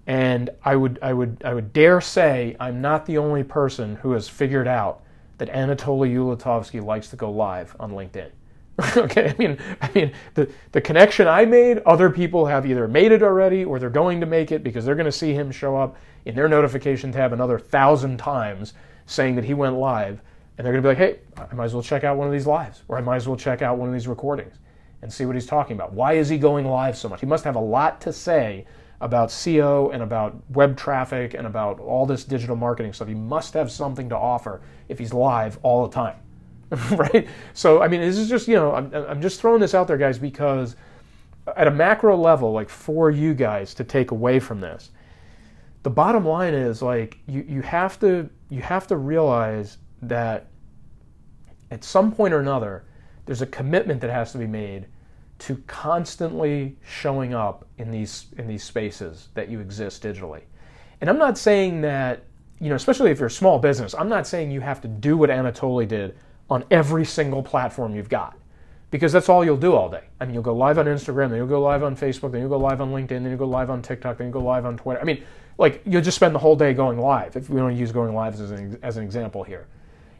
And 0.05 0.51
I 0.63 0.75
would, 0.75 0.99
I 1.01 1.11
would, 1.11 1.41
I 1.43 1.55
would 1.55 1.73
dare 1.73 1.99
say 2.01 2.55
I'm 2.59 2.81
not 2.81 3.07
the 3.07 3.17
only 3.17 3.43
person 3.43 3.95
who 3.95 4.11
has 4.11 4.29
figured 4.29 4.67
out 4.67 5.01
that 5.39 5.49
Anatolii 5.49 6.13
Ulitovskyi 6.13 6.85
likes 6.85 7.09
to 7.09 7.15
go 7.15 7.31
live 7.31 7.75
on 7.79 7.93
LinkedIn. 7.93 8.29
okay, 8.95 9.31
I 9.31 9.35
mean, 9.39 9.57
I 9.81 9.89
mean, 9.95 10.13
the 10.35 10.51
the 10.71 10.81
connection 10.81 11.27
I 11.27 11.45
made, 11.45 11.79
other 11.79 12.11
people 12.11 12.45
have 12.45 12.67
either 12.67 12.87
made 12.87 13.11
it 13.11 13.23
already 13.23 13.65
or 13.65 13.79
they're 13.79 13.89
going 13.89 14.19
to 14.19 14.27
make 14.27 14.51
it 14.51 14.63
because 14.63 14.85
they're 14.85 14.93
going 14.93 15.05
to 15.05 15.11
see 15.11 15.33
him 15.33 15.49
show 15.49 15.75
up 15.75 15.97
in 16.25 16.35
their 16.35 16.47
notification 16.47 17.11
tab 17.11 17.33
another 17.33 17.57
thousand 17.57 18.17
times 18.17 18.75
saying 19.07 19.33
that 19.33 19.45
he 19.45 19.55
went 19.55 19.77
live 19.77 20.21
and 20.57 20.65
they're 20.65 20.73
going 20.73 20.83
to 20.83 20.89
be 20.89 20.89
like, 20.89 20.97
hey, 20.97 21.19
I 21.51 21.53
might 21.53 21.65
as 21.65 21.73
well 21.73 21.83
check 21.83 22.03
out 22.03 22.17
one 22.17 22.27
of 22.27 22.33
these 22.33 22.47
lives, 22.47 22.83
or 22.87 22.97
I 22.97 23.01
might 23.01 23.17
as 23.17 23.27
well 23.27 23.37
check 23.37 23.61
out 23.61 23.77
one 23.77 23.89
of 23.89 23.93
these 23.93 24.07
recordings 24.07 24.55
and 25.01 25.11
see 25.11 25.25
what 25.25 25.35
he's 25.35 25.45
talking 25.45 25.75
about. 25.75 25.93
Why 25.93 26.13
is 26.13 26.29
he 26.29 26.37
going 26.37 26.65
live 26.65 26.97
so 26.97 27.09
much? 27.09 27.19
He 27.19 27.25
must 27.25 27.43
have 27.43 27.55
a 27.55 27.59
lot 27.59 27.99
to 28.01 28.13
say 28.13 28.65
about 29.01 29.29
SEO 29.29 29.93
and 29.93 30.01
about 30.01 30.35
web 30.51 30.77
traffic 30.77 31.33
and 31.33 31.45
about 31.45 31.79
all 31.79 32.05
this 32.05 32.23
digital 32.23 32.55
marketing 32.55 32.93
stuff. 32.93 33.07
He 33.07 33.13
must 33.13 33.53
have 33.53 33.69
something 33.69 34.07
to 34.09 34.15
offer 34.15 34.61
if 34.87 34.97
he's 34.97 35.13
live 35.13 35.59
all 35.61 35.87
the 35.87 35.93
time, 35.93 36.15
right? 36.91 37.27
So, 37.53 37.81
I 37.81 37.89
mean, 37.89 37.99
this 37.99 38.17
is 38.17 38.29
just, 38.29 38.47
you 38.47 38.55
know, 38.55 38.73
I'm, 38.73 38.93
I'm 38.93 39.21
just 39.21 39.41
throwing 39.41 39.59
this 39.59 39.73
out 39.73 39.87
there, 39.87 39.97
guys, 39.97 40.17
because 40.17 40.77
at 41.55 41.67
a 41.67 41.71
macro 41.71 42.15
level, 42.15 42.53
like 42.53 42.69
for 42.69 43.11
you 43.11 43.33
guys 43.33 43.73
to 43.75 43.83
take 43.83 44.11
away 44.11 44.39
from 44.39 44.61
this, 44.61 44.91
the 45.83 45.89
bottom 45.89 46.25
line 46.25 46.53
is 46.53 46.81
like 46.81 47.19
you, 47.27 47.45
you 47.47 47.61
have 47.61 47.99
to 47.99 48.27
you 48.49 48.61
have 48.61 48.87
to 48.87 48.97
realize 48.97 49.77
that 50.09 50.47
at 51.71 51.83
some 51.83 52.11
point 52.11 52.33
or 52.33 52.39
another, 52.39 52.85
there's 53.25 53.41
a 53.41 53.47
commitment 53.47 54.01
that 54.01 54.09
has 54.09 54.31
to 54.33 54.37
be 54.37 54.47
made 54.47 54.87
to 55.37 55.57
constantly 55.67 56.77
showing 56.85 57.33
up 57.33 57.67
in 57.77 57.91
these 57.91 58.27
in 58.37 58.47
these 58.47 58.63
spaces 58.63 59.29
that 59.33 59.49
you 59.49 59.59
exist 59.59 60.03
digitally. 60.03 60.43
And 61.01 61.09
I'm 61.09 61.17
not 61.17 61.37
saying 61.37 61.81
that, 61.81 62.23
you 62.59 62.69
know, 62.69 62.75
especially 62.75 63.11
if 63.11 63.19
you're 63.19 63.27
a 63.27 63.31
small 63.31 63.59
business, 63.59 63.93
I'm 63.93 64.07
not 64.07 64.25
saying 64.25 64.51
you 64.51 64.61
have 64.61 64.81
to 64.81 64.87
do 64.87 65.17
what 65.17 65.29
Anatolii 65.29 65.87
did 65.87 66.15
on 66.49 66.63
every 66.71 67.05
single 67.05 67.43
platform 67.43 67.95
you've 67.95 68.09
got. 68.09 68.37
Because 68.91 69.11
that's 69.11 69.27
all 69.27 69.43
you'll 69.43 69.57
do 69.57 69.73
all 69.73 69.89
day. 69.89 70.03
I 70.21 70.25
mean, 70.25 70.35
you'll 70.35 70.43
go 70.43 70.55
live 70.55 70.77
on 70.77 70.85
Instagram, 70.85 71.29
then 71.29 71.37
you'll 71.37 71.47
go 71.47 71.61
live 71.61 71.83
on 71.83 71.97
Facebook, 71.97 72.31
then 72.31 72.39
you'll 72.39 72.49
go 72.49 72.57
live 72.57 72.79
on 72.79 72.91
LinkedIn, 72.91 73.09
then 73.09 73.25
you'll 73.25 73.37
go 73.37 73.47
live 73.47 73.69
on 73.69 73.81
TikTok, 73.81 74.17
then 74.17 74.27
you'll 74.27 74.41
go 74.41 74.45
live 74.45 74.65
on 74.65 74.77
Twitter. 74.77 75.01
I 75.01 75.03
mean, 75.03 75.21
like, 75.57 75.81
you'll 75.85 76.03
just 76.03 76.15
spend 76.15 76.33
the 76.33 76.39
whole 76.39 76.55
day 76.55 76.73
going 76.73 76.99
live, 76.99 77.35
if 77.35 77.49
we 77.49 77.59
to 77.59 77.73
use 77.73 77.91
going 77.91 78.13
live 78.13 78.35
as 78.35 78.51
an, 78.51 78.79
as 78.83 78.95
an 78.95 79.03
example 79.03 79.43
here. 79.43 79.67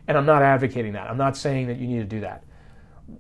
And 0.08 0.18
I'm 0.18 0.26
not 0.26 0.42
advocating 0.42 0.94
that. 0.94 1.10
I'm 1.10 1.18
not 1.18 1.36
saying 1.36 1.68
that 1.68 1.78
you 1.78 1.88
need 1.88 2.00
to 2.00 2.06
do 2.06 2.20
that. 2.22 2.44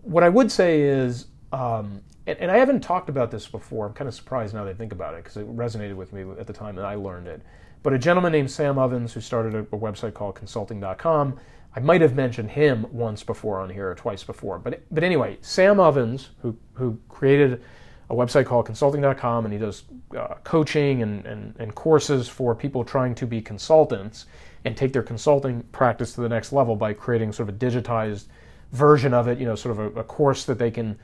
What 0.01 0.23
I 0.23 0.29
would 0.29 0.51
say 0.51 0.81
is, 0.81 1.27
um, 1.51 2.01
and, 2.27 2.39
and, 2.39 2.51
I 2.51 2.57
haven't 2.57 2.81
talked 2.81 3.07
about 3.07 3.31
this 3.31 3.47
before. 3.47 3.85
I'm 3.85 3.93
kind 3.93 4.07
of 4.07 4.15
surprised 4.15 4.53
now 4.53 4.63
that 4.63 4.71
I 4.71 4.73
think 4.73 4.91
about 4.91 5.13
it 5.13 5.23
because 5.23 5.37
it 5.37 5.55
resonated 5.55 5.95
with 5.95 6.11
me 6.11 6.25
at 6.39 6.47
the 6.47 6.53
time 6.53 6.75
that 6.75 6.85
I 6.85 6.95
learned 6.95 7.27
it. 7.27 7.41
But 7.83 7.93
a 7.93 7.99
gentleman 7.99 8.31
named 8.31 8.49
Sam 8.49 8.79
Ovens 8.79 9.13
who 9.13 9.21
started 9.21 9.53
a, 9.53 9.59
a 9.59 9.79
website 9.79 10.15
called 10.15 10.35
Consulting.com. 10.35 11.39
I 11.75 11.79
might 11.81 12.01
have 12.01 12.15
mentioned 12.15 12.51
him 12.51 12.87
once 12.91 13.21
before 13.21 13.59
on 13.59 13.69
here 13.69 13.89
or 13.91 13.95
twice 13.95 14.23
before. 14.23 14.57
But 14.57 14.81
but 14.91 15.03
anyway, 15.03 15.37
Sam 15.41 15.79
Ovens, 15.79 16.29
who 16.41 16.57
who 16.73 16.99
created 17.09 17.61
a 18.09 18.15
website 18.15 18.45
called 18.45 18.65
Consulting.com, 18.65 19.45
and 19.45 19.53
he 19.53 19.59
does 19.59 19.83
uh, 20.17 20.35
coaching 20.43 21.01
and, 21.01 21.25
and, 21.25 21.55
and 21.57 21.73
courses 21.73 22.27
for 22.27 22.55
people 22.55 22.83
trying 22.83 23.15
to 23.15 23.25
be 23.25 23.41
consultants 23.41 24.25
and 24.65 24.75
take 24.75 24.91
their 24.91 25.03
consulting 25.03 25.61
practice 25.71 26.13
to 26.13 26.21
the 26.21 26.29
next 26.29 26.51
level 26.51 26.75
by 26.75 26.91
creating 26.91 27.31
sort 27.31 27.47
of 27.47 27.55
a 27.55 27.57
digitized 27.57 28.25
version 28.71 29.13
of 29.13 29.27
it, 29.27 29.39
you 29.39 29.45
know, 29.45 29.55
sort 29.55 29.77
of 29.77 29.97
a, 29.97 29.99
a 29.99 30.03
course 30.03 30.45
that 30.45 30.57
they 30.57 30.71
can 30.71 30.97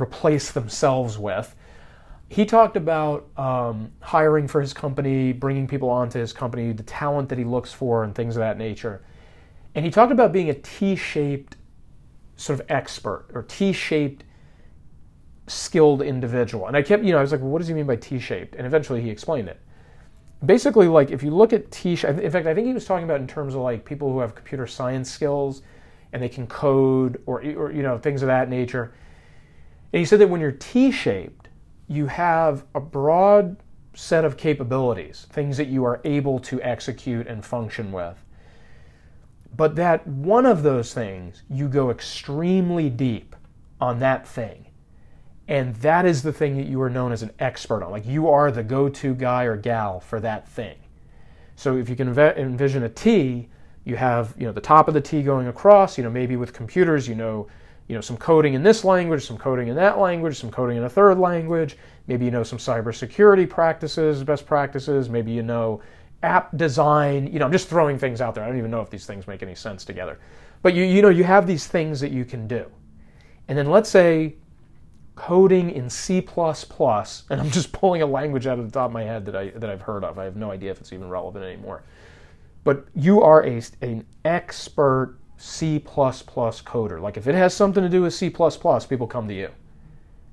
replace 0.00 0.52
themselves 0.52 1.18
with. 1.18 1.54
He 2.28 2.46
talked 2.46 2.76
about 2.76 3.28
um, 3.36 3.92
hiring 4.00 4.48
for 4.48 4.60
his 4.60 4.72
company, 4.72 5.32
bringing 5.32 5.66
people 5.66 5.90
onto 5.90 6.18
his 6.18 6.32
company, 6.32 6.72
the 6.72 6.84
talent 6.84 7.28
that 7.28 7.36
he 7.36 7.44
looks 7.44 7.72
for, 7.72 8.04
and 8.04 8.14
things 8.14 8.36
of 8.36 8.40
that 8.40 8.56
nature. 8.56 9.02
And 9.74 9.84
he 9.84 9.90
talked 9.90 10.12
about 10.12 10.32
being 10.32 10.48
a 10.48 10.54
T 10.54 10.96
shaped 10.96 11.56
sort 12.36 12.58
of 12.58 12.66
expert 12.70 13.26
or 13.34 13.42
T 13.42 13.72
shaped 13.72 14.24
skilled 15.46 16.00
individual. 16.00 16.68
And 16.68 16.76
I 16.76 16.82
kept, 16.82 17.04
you 17.04 17.12
know, 17.12 17.18
I 17.18 17.20
was 17.20 17.32
like, 17.32 17.40
well, 17.40 17.50
what 17.50 17.58
does 17.58 17.68
he 17.68 17.74
mean 17.74 17.86
by 17.86 17.96
T 17.96 18.18
shaped? 18.18 18.54
And 18.54 18.66
eventually 18.66 19.02
he 19.02 19.10
explained 19.10 19.48
it. 19.48 19.60
Basically 20.44 20.88
like 20.88 21.10
if 21.10 21.22
you 21.22 21.30
look 21.30 21.52
at 21.52 21.70
T, 21.70 21.90
in 21.92 22.30
fact, 22.30 22.46
I 22.46 22.54
think 22.54 22.66
he 22.66 22.72
was 22.72 22.84
talking 22.84 23.04
about 23.04 23.20
in 23.20 23.26
terms 23.26 23.54
of 23.54 23.60
like 23.60 23.84
people 23.84 24.12
who 24.12 24.20
have 24.20 24.34
computer 24.34 24.66
science 24.66 25.10
skills 25.10 25.62
and 26.12 26.22
they 26.22 26.28
can 26.28 26.46
code 26.46 27.22
or, 27.26 27.40
or 27.40 27.72
you 27.72 27.82
know 27.82 27.98
things 27.98 28.22
of 28.22 28.26
that 28.26 28.48
nature. 28.48 28.92
And 29.92 30.00
he 30.00 30.04
said 30.04 30.20
that 30.20 30.28
when 30.28 30.40
you're 30.40 30.52
T-shaped, 30.52 31.48
you 31.88 32.06
have 32.06 32.64
a 32.74 32.80
broad 32.80 33.56
set 33.94 34.24
of 34.24 34.36
capabilities, 34.36 35.26
things 35.30 35.56
that 35.58 35.68
you 35.68 35.84
are 35.84 36.00
able 36.04 36.38
to 36.40 36.60
execute 36.62 37.26
and 37.26 37.44
function 37.44 37.92
with. 37.92 38.16
But 39.54 39.76
that 39.76 40.06
one 40.06 40.46
of 40.46 40.62
those 40.62 40.94
things, 40.94 41.42
you 41.50 41.68
go 41.68 41.90
extremely 41.90 42.88
deep 42.88 43.36
on 43.80 43.98
that 43.98 44.26
thing. 44.26 44.66
And 45.52 45.74
that 45.76 46.06
is 46.06 46.22
the 46.22 46.32
thing 46.32 46.56
that 46.56 46.66
you 46.66 46.80
are 46.80 46.88
known 46.88 47.12
as 47.12 47.22
an 47.22 47.30
expert 47.38 47.82
on. 47.82 47.90
Like 47.90 48.06
you 48.06 48.30
are 48.30 48.50
the 48.50 48.62
go 48.62 48.88
to 48.88 49.14
guy 49.14 49.44
or 49.44 49.54
gal 49.54 50.00
for 50.00 50.18
that 50.18 50.48
thing. 50.48 50.78
So 51.56 51.76
if 51.76 51.90
you 51.90 51.94
can 51.94 52.18
envision 52.18 52.84
a 52.84 52.88
T, 52.88 53.50
you 53.84 53.96
have 53.96 54.34
you 54.38 54.46
know 54.46 54.52
the 54.52 54.62
top 54.62 54.88
of 54.88 54.94
the 54.94 55.00
T 55.02 55.22
going 55.22 55.48
across. 55.48 55.98
You 55.98 56.04
know 56.04 56.10
maybe 56.10 56.36
with 56.36 56.54
computers, 56.54 57.06
you 57.06 57.14
know 57.14 57.48
you 57.86 57.94
know 57.94 58.00
some 58.00 58.16
coding 58.16 58.54
in 58.54 58.62
this 58.62 58.82
language, 58.82 59.26
some 59.26 59.36
coding 59.36 59.68
in 59.68 59.76
that 59.76 59.98
language, 59.98 60.38
some 60.38 60.50
coding 60.50 60.78
in 60.78 60.84
a 60.84 60.88
third 60.88 61.18
language. 61.18 61.76
Maybe 62.06 62.24
you 62.24 62.30
know 62.30 62.44
some 62.44 62.58
cybersecurity 62.58 63.46
practices, 63.46 64.24
best 64.24 64.46
practices. 64.46 65.10
Maybe 65.10 65.32
you 65.32 65.42
know 65.42 65.82
app 66.22 66.56
design. 66.56 67.30
You 67.30 67.40
know 67.40 67.44
I'm 67.44 67.52
just 67.52 67.68
throwing 67.68 67.98
things 67.98 68.22
out 68.22 68.34
there. 68.34 68.42
I 68.42 68.48
don't 68.48 68.56
even 68.56 68.70
know 68.70 68.80
if 68.80 68.88
these 68.88 69.04
things 69.04 69.26
make 69.26 69.42
any 69.42 69.54
sense 69.54 69.84
together. 69.84 70.18
But 70.62 70.72
you 70.72 70.84
you 70.84 71.02
know 71.02 71.10
you 71.10 71.24
have 71.24 71.46
these 71.46 71.66
things 71.66 72.00
that 72.00 72.10
you 72.10 72.24
can 72.24 72.48
do. 72.48 72.64
And 73.48 73.58
then 73.58 73.66
let's 73.66 73.90
say 73.90 74.36
coding 75.22 75.70
in 75.70 75.88
C++, 75.88 76.18
and 76.18 77.40
I'm 77.40 77.50
just 77.50 77.70
pulling 77.70 78.02
a 78.02 78.06
language 78.06 78.48
out 78.48 78.58
of 78.58 78.64
the 78.64 78.72
top 78.72 78.86
of 78.86 78.92
my 78.92 79.04
head 79.04 79.24
that 79.26 79.36
I 79.36 79.50
that 79.50 79.70
I've 79.70 79.82
heard 79.82 80.02
of. 80.02 80.18
I 80.18 80.24
have 80.24 80.34
no 80.34 80.50
idea 80.50 80.72
if 80.72 80.80
it's 80.80 80.92
even 80.92 81.08
relevant 81.08 81.44
anymore. 81.44 81.84
But 82.64 82.86
you 82.96 83.22
are 83.22 83.46
a, 83.46 83.62
an 83.82 84.04
expert 84.24 85.16
C++ 85.36 85.78
coder. 85.78 87.00
Like 87.00 87.16
if 87.16 87.28
it 87.28 87.36
has 87.36 87.54
something 87.54 87.82
to 87.82 87.88
do 87.88 88.02
with 88.02 88.14
C++, 88.14 88.30
people 88.30 89.06
come 89.06 89.28
to 89.28 89.34
you. 89.34 89.50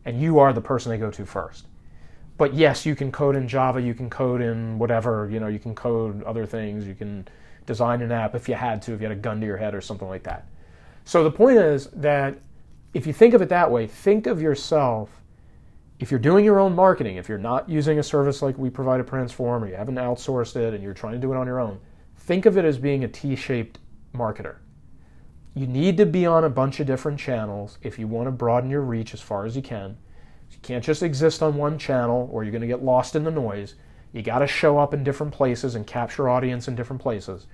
And 0.06 0.20
you 0.20 0.40
are 0.40 0.54
the 0.54 0.62
person 0.62 0.92
they 0.92 0.98
go 0.98 1.12
to 1.12 1.26
first. 1.26 1.68
But 2.38 2.54
yes, 2.54 2.86
you 2.86 2.96
can 2.96 3.12
code 3.12 3.36
in 3.36 3.48
Java, 3.48 3.82
you 3.82 3.94
can 3.94 4.10
code 4.10 4.42
in 4.42 4.80
whatever, 4.80 5.30
you 5.32 5.40
know, 5.40 5.48
you 5.48 5.60
can 5.60 5.76
code 5.76 6.24
other 6.24 6.46
things, 6.46 6.88
you 6.88 6.96
can 6.96 7.28
design 7.66 8.02
an 8.02 8.12
app 8.12 8.34
if 8.34 8.50
you 8.50 8.56
had 8.56 8.82
to, 8.84 8.94
if 8.94 9.02
you 9.02 9.08
had 9.08 9.18
a 9.18 9.20
gun 9.20 9.40
to 9.40 9.46
your 9.46 9.58
head 9.58 9.76
or 9.76 9.82
something 9.82 10.08
like 10.08 10.24
that. 10.24 10.48
So 11.06 11.24
the 11.24 11.32
point 11.32 11.58
is 11.58 11.88
that 11.88 12.38
if 12.94 13.06
you 13.06 13.14
think 13.14 13.34
of 13.34 13.42
it 13.42 13.50
that 13.50 13.70
way, 13.72 13.88
think 13.88 14.28
of 14.28 14.42
yourself 14.42 15.20
if 16.00 16.12
you're 16.12 16.20
doing 16.20 16.46
your 16.46 16.60
own 16.60 16.74
marketing, 16.74 17.18
if 17.18 17.28
you're 17.28 17.38
not 17.38 17.70
using 17.70 18.00
a 18.00 18.04
service 18.04 18.42
like 18.42 18.58
we 18.58 18.70
provide 18.70 19.02
at 19.02 19.08
Transform 19.08 19.64
or 19.64 19.68
you 19.68 19.76
haven't 19.76 19.96
outsourced 19.96 20.56
it 20.56 20.74
and 20.74 20.82
you're 20.82 20.94
trying 20.94 21.14
to 21.14 21.20
do 21.20 21.34
it 21.34 21.38
on 21.38 21.46
your 21.46 21.60
own, 21.60 21.80
think 22.16 22.46
of 22.46 22.58
it 22.58 22.64
as 22.64 22.78
being 22.78 23.04
a 23.04 23.08
T 23.08 23.36
shaped 23.36 23.80
marketer. 24.14 24.56
You 25.56 25.68
need 25.68 25.98
to 25.98 26.06
be 26.06 26.26
on 26.26 26.46
a 26.46 26.50
bunch 26.50 26.80
of 26.80 26.88
different 26.88 27.20
channels 27.20 27.80
if 27.82 28.00
you 28.00 28.08
want 28.08 28.28
to 28.28 28.32
broaden 28.32 28.70
your 28.70 28.82
reach 28.82 29.14
as 29.14 29.20
far 29.20 29.46
as 29.46 29.58
you 29.58 29.62
can. 29.62 29.98
You 30.52 30.58
can't 30.62 30.84
just 30.84 31.04
exist 31.04 31.44
on 31.44 31.56
one 31.56 31.78
channel 31.78 32.30
or 32.32 32.44
you're 32.44 32.52
going 32.52 32.62
to 32.62 32.68
get 32.68 32.84
lost 32.84 33.16
in 33.16 33.26
the 33.26 33.32
noise. 33.32 33.76
You 34.14 34.22
got 34.22 34.40
to 34.40 34.48
show 34.48 34.78
up 34.80 34.94
in 34.94 35.04
different 35.04 35.34
places 35.34 35.76
and 35.76 35.86
capture 35.86 36.30
audience 36.30 36.70
in 36.70 36.76
different 36.76 37.02
places. 37.02 37.46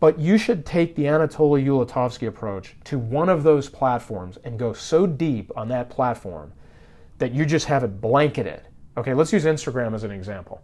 But 0.00 0.18
you 0.18 0.38
should 0.38 0.64
take 0.64 0.94
the 0.94 1.04
Anatolii 1.04 1.66
Ulitovskyi 1.66 2.28
approach 2.28 2.76
to 2.84 2.98
one 2.98 3.28
of 3.28 3.42
those 3.42 3.68
platforms 3.68 4.38
and 4.44 4.58
go 4.58 4.72
so 4.72 5.06
deep 5.06 5.50
on 5.56 5.68
that 5.68 5.90
platform 5.90 6.52
that 7.18 7.32
you 7.32 7.44
just 7.44 7.66
have 7.66 7.82
it 7.82 8.00
blanketed. 8.00 8.62
Okay, 8.96 9.12
let's 9.12 9.32
use 9.32 9.44
Instagram 9.44 9.94
as 9.94 10.04
an 10.04 10.12
example. 10.12 10.62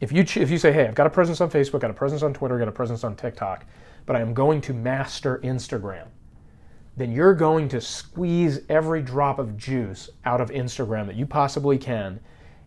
If 0.00 0.12
you, 0.12 0.20
if 0.20 0.50
you 0.50 0.58
say, 0.58 0.72
hey, 0.72 0.86
I've 0.86 0.94
got 0.94 1.06
a 1.06 1.10
presence 1.10 1.40
on 1.40 1.50
Facebook, 1.50 1.80
got 1.80 1.90
a 1.90 1.94
presence 1.94 2.22
on 2.22 2.32
Twitter, 2.34 2.58
got 2.58 2.68
a 2.68 2.72
presence 2.72 3.04
on 3.04 3.16
TikTok, 3.16 3.64
but 4.06 4.16
I 4.16 4.20
am 4.20 4.34
going 4.34 4.60
to 4.62 4.74
master 4.74 5.38
Instagram, 5.38 6.06
then 6.96 7.12
you're 7.12 7.34
going 7.34 7.68
to 7.68 7.80
squeeze 7.80 8.60
every 8.68 9.02
drop 9.02 9.38
of 9.38 9.56
juice 9.56 10.10
out 10.26 10.40
of 10.40 10.50
Instagram 10.50 11.06
that 11.06 11.16
you 11.16 11.24
possibly 11.24 11.78
can. 11.78 12.20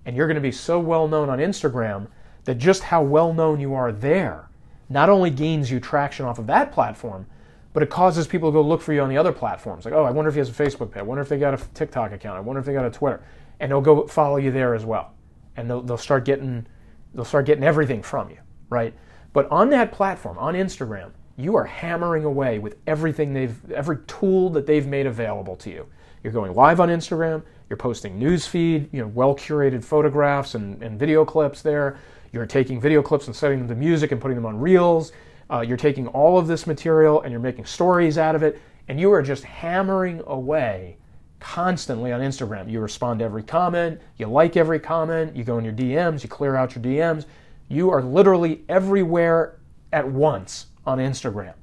And 0.05 0.15
you're 0.15 0.27
going 0.27 0.35
to 0.35 0.41
be 0.41 0.51
so 0.51 0.79
well 0.79 1.07
known 1.07 1.29
on 1.29 1.39
Instagram 1.39 2.07
that 2.45 2.55
just 2.55 2.83
how 2.83 3.03
well 3.03 3.33
known 3.33 3.59
you 3.59 3.73
are 3.73 3.91
there 3.91 4.49
not 4.93 5.09
only 5.09 5.29
gains 5.29 5.69
you 5.69 5.79
traction 5.79 6.25
off 6.25 6.39
of 6.39 6.47
that 6.47 6.71
platform, 6.71 7.25
but 7.73 7.81
it 7.81 7.89
causes 7.89 8.27
people 8.27 8.49
to 8.49 8.53
go 8.53 8.61
look 8.61 8.81
for 8.81 8.93
you 8.93 9.01
on 9.01 9.09
the 9.09 9.17
other 9.17 9.31
platforms. 9.31 9.85
Like, 9.85 9.93
oh, 9.93 10.03
I 10.03 10.11
wonder 10.11 10.29
if 10.29 10.35
he 10.35 10.39
has 10.39 10.49
a 10.49 10.53
Facebook 10.53 10.91
page. 10.91 10.99
I 10.99 11.03
wonder 11.03 11.21
if 11.21 11.29
they 11.29 11.39
got 11.39 11.53
a 11.53 11.73
TikTok 11.73 12.11
account. 12.11 12.37
I 12.37 12.39
wonder 12.39 12.59
if 12.59 12.65
they 12.65 12.73
got 12.73 12.85
a 12.85 12.91
Twitter. 12.91 13.23
And 13.59 13.71
they'll 13.71 13.81
go 13.81 14.07
follow 14.07 14.37
you 14.37 14.51
there 14.51 14.75
as 14.75 14.85
well. 14.85 15.13
And 15.57 15.69
they'll, 15.69 15.81
they'll 15.81 15.97
start 15.97 16.25
getting 16.25 16.67
they'll 17.13 17.25
start 17.25 17.45
getting 17.45 17.63
everything 17.63 18.01
from 18.01 18.29
you, 18.29 18.37
right? 18.69 18.93
But 19.33 19.49
on 19.51 19.69
that 19.71 19.91
platform, 19.91 20.37
on 20.37 20.53
Instagram, 20.53 21.11
you 21.37 21.55
are 21.55 21.65
hammering 21.65 22.23
away 22.23 22.59
with 22.59 22.77
everything 22.87 23.33
they've, 23.33 23.71
every 23.71 23.97
tool 24.07 24.49
that 24.51 24.65
they've 24.65 24.85
made 24.85 25.05
available 25.05 25.55
to 25.57 25.69
you. 25.69 25.87
You're 26.23 26.33
going 26.33 26.53
live 26.53 26.79
on 26.79 26.89
Instagram, 26.89 27.43
you're 27.69 27.77
posting 27.77 28.17
news 28.17 28.47
feed, 28.47 28.89
you 28.91 29.01
know, 29.01 29.07
well 29.07 29.35
curated 29.35 29.83
photographs 29.83 30.55
and, 30.55 30.81
and 30.81 30.99
video 30.99 31.25
clips 31.25 31.61
there. 31.61 31.97
You're 32.33 32.47
taking 32.47 32.81
video 32.81 33.03
clips 33.03 33.27
and 33.27 33.35
setting 33.35 33.59
them 33.59 33.67
to 33.69 33.75
music 33.75 34.11
and 34.11 34.19
putting 34.19 34.35
them 34.35 34.45
on 34.45 34.59
reels. 34.59 35.13
Uh, 35.51 35.61
you're 35.61 35.77
taking 35.77 36.07
all 36.07 36.39
of 36.39 36.47
this 36.47 36.65
material 36.65 37.21
and 37.21 37.31
you're 37.31 37.39
making 37.39 37.65
stories 37.65 38.17
out 38.17 38.33
of 38.33 38.41
it, 38.41 38.59
and 38.87 38.99
you 38.99 39.11
are 39.13 39.21
just 39.21 39.43
hammering 39.43 40.21
away 40.25 40.97
constantly 41.39 42.11
on 42.11 42.21
Instagram. 42.21 42.69
You 42.71 42.79
respond 42.79 43.19
to 43.19 43.25
every 43.25 43.43
comment, 43.43 44.01
you 44.17 44.25
like 44.25 44.57
every 44.57 44.79
comment, 44.79 45.35
you 45.35 45.43
go 45.43 45.59
in 45.59 45.63
your 45.63 45.73
DMs, 45.73 46.23
you 46.23 46.29
clear 46.29 46.55
out 46.55 46.75
your 46.75 46.83
DMs. 46.83 47.25
You 47.69 47.91
are 47.91 48.01
literally 48.01 48.63
everywhere 48.67 49.59
at 49.91 50.07
once 50.07 50.67
on 50.87 50.97
Instagram 50.97 51.53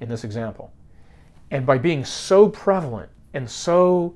in 0.00 0.08
this 0.08 0.24
example. 0.24 0.72
And 1.52 1.64
by 1.64 1.78
being 1.78 2.04
so 2.04 2.48
prevalent 2.48 3.08
and 3.34 3.48
so 3.48 4.14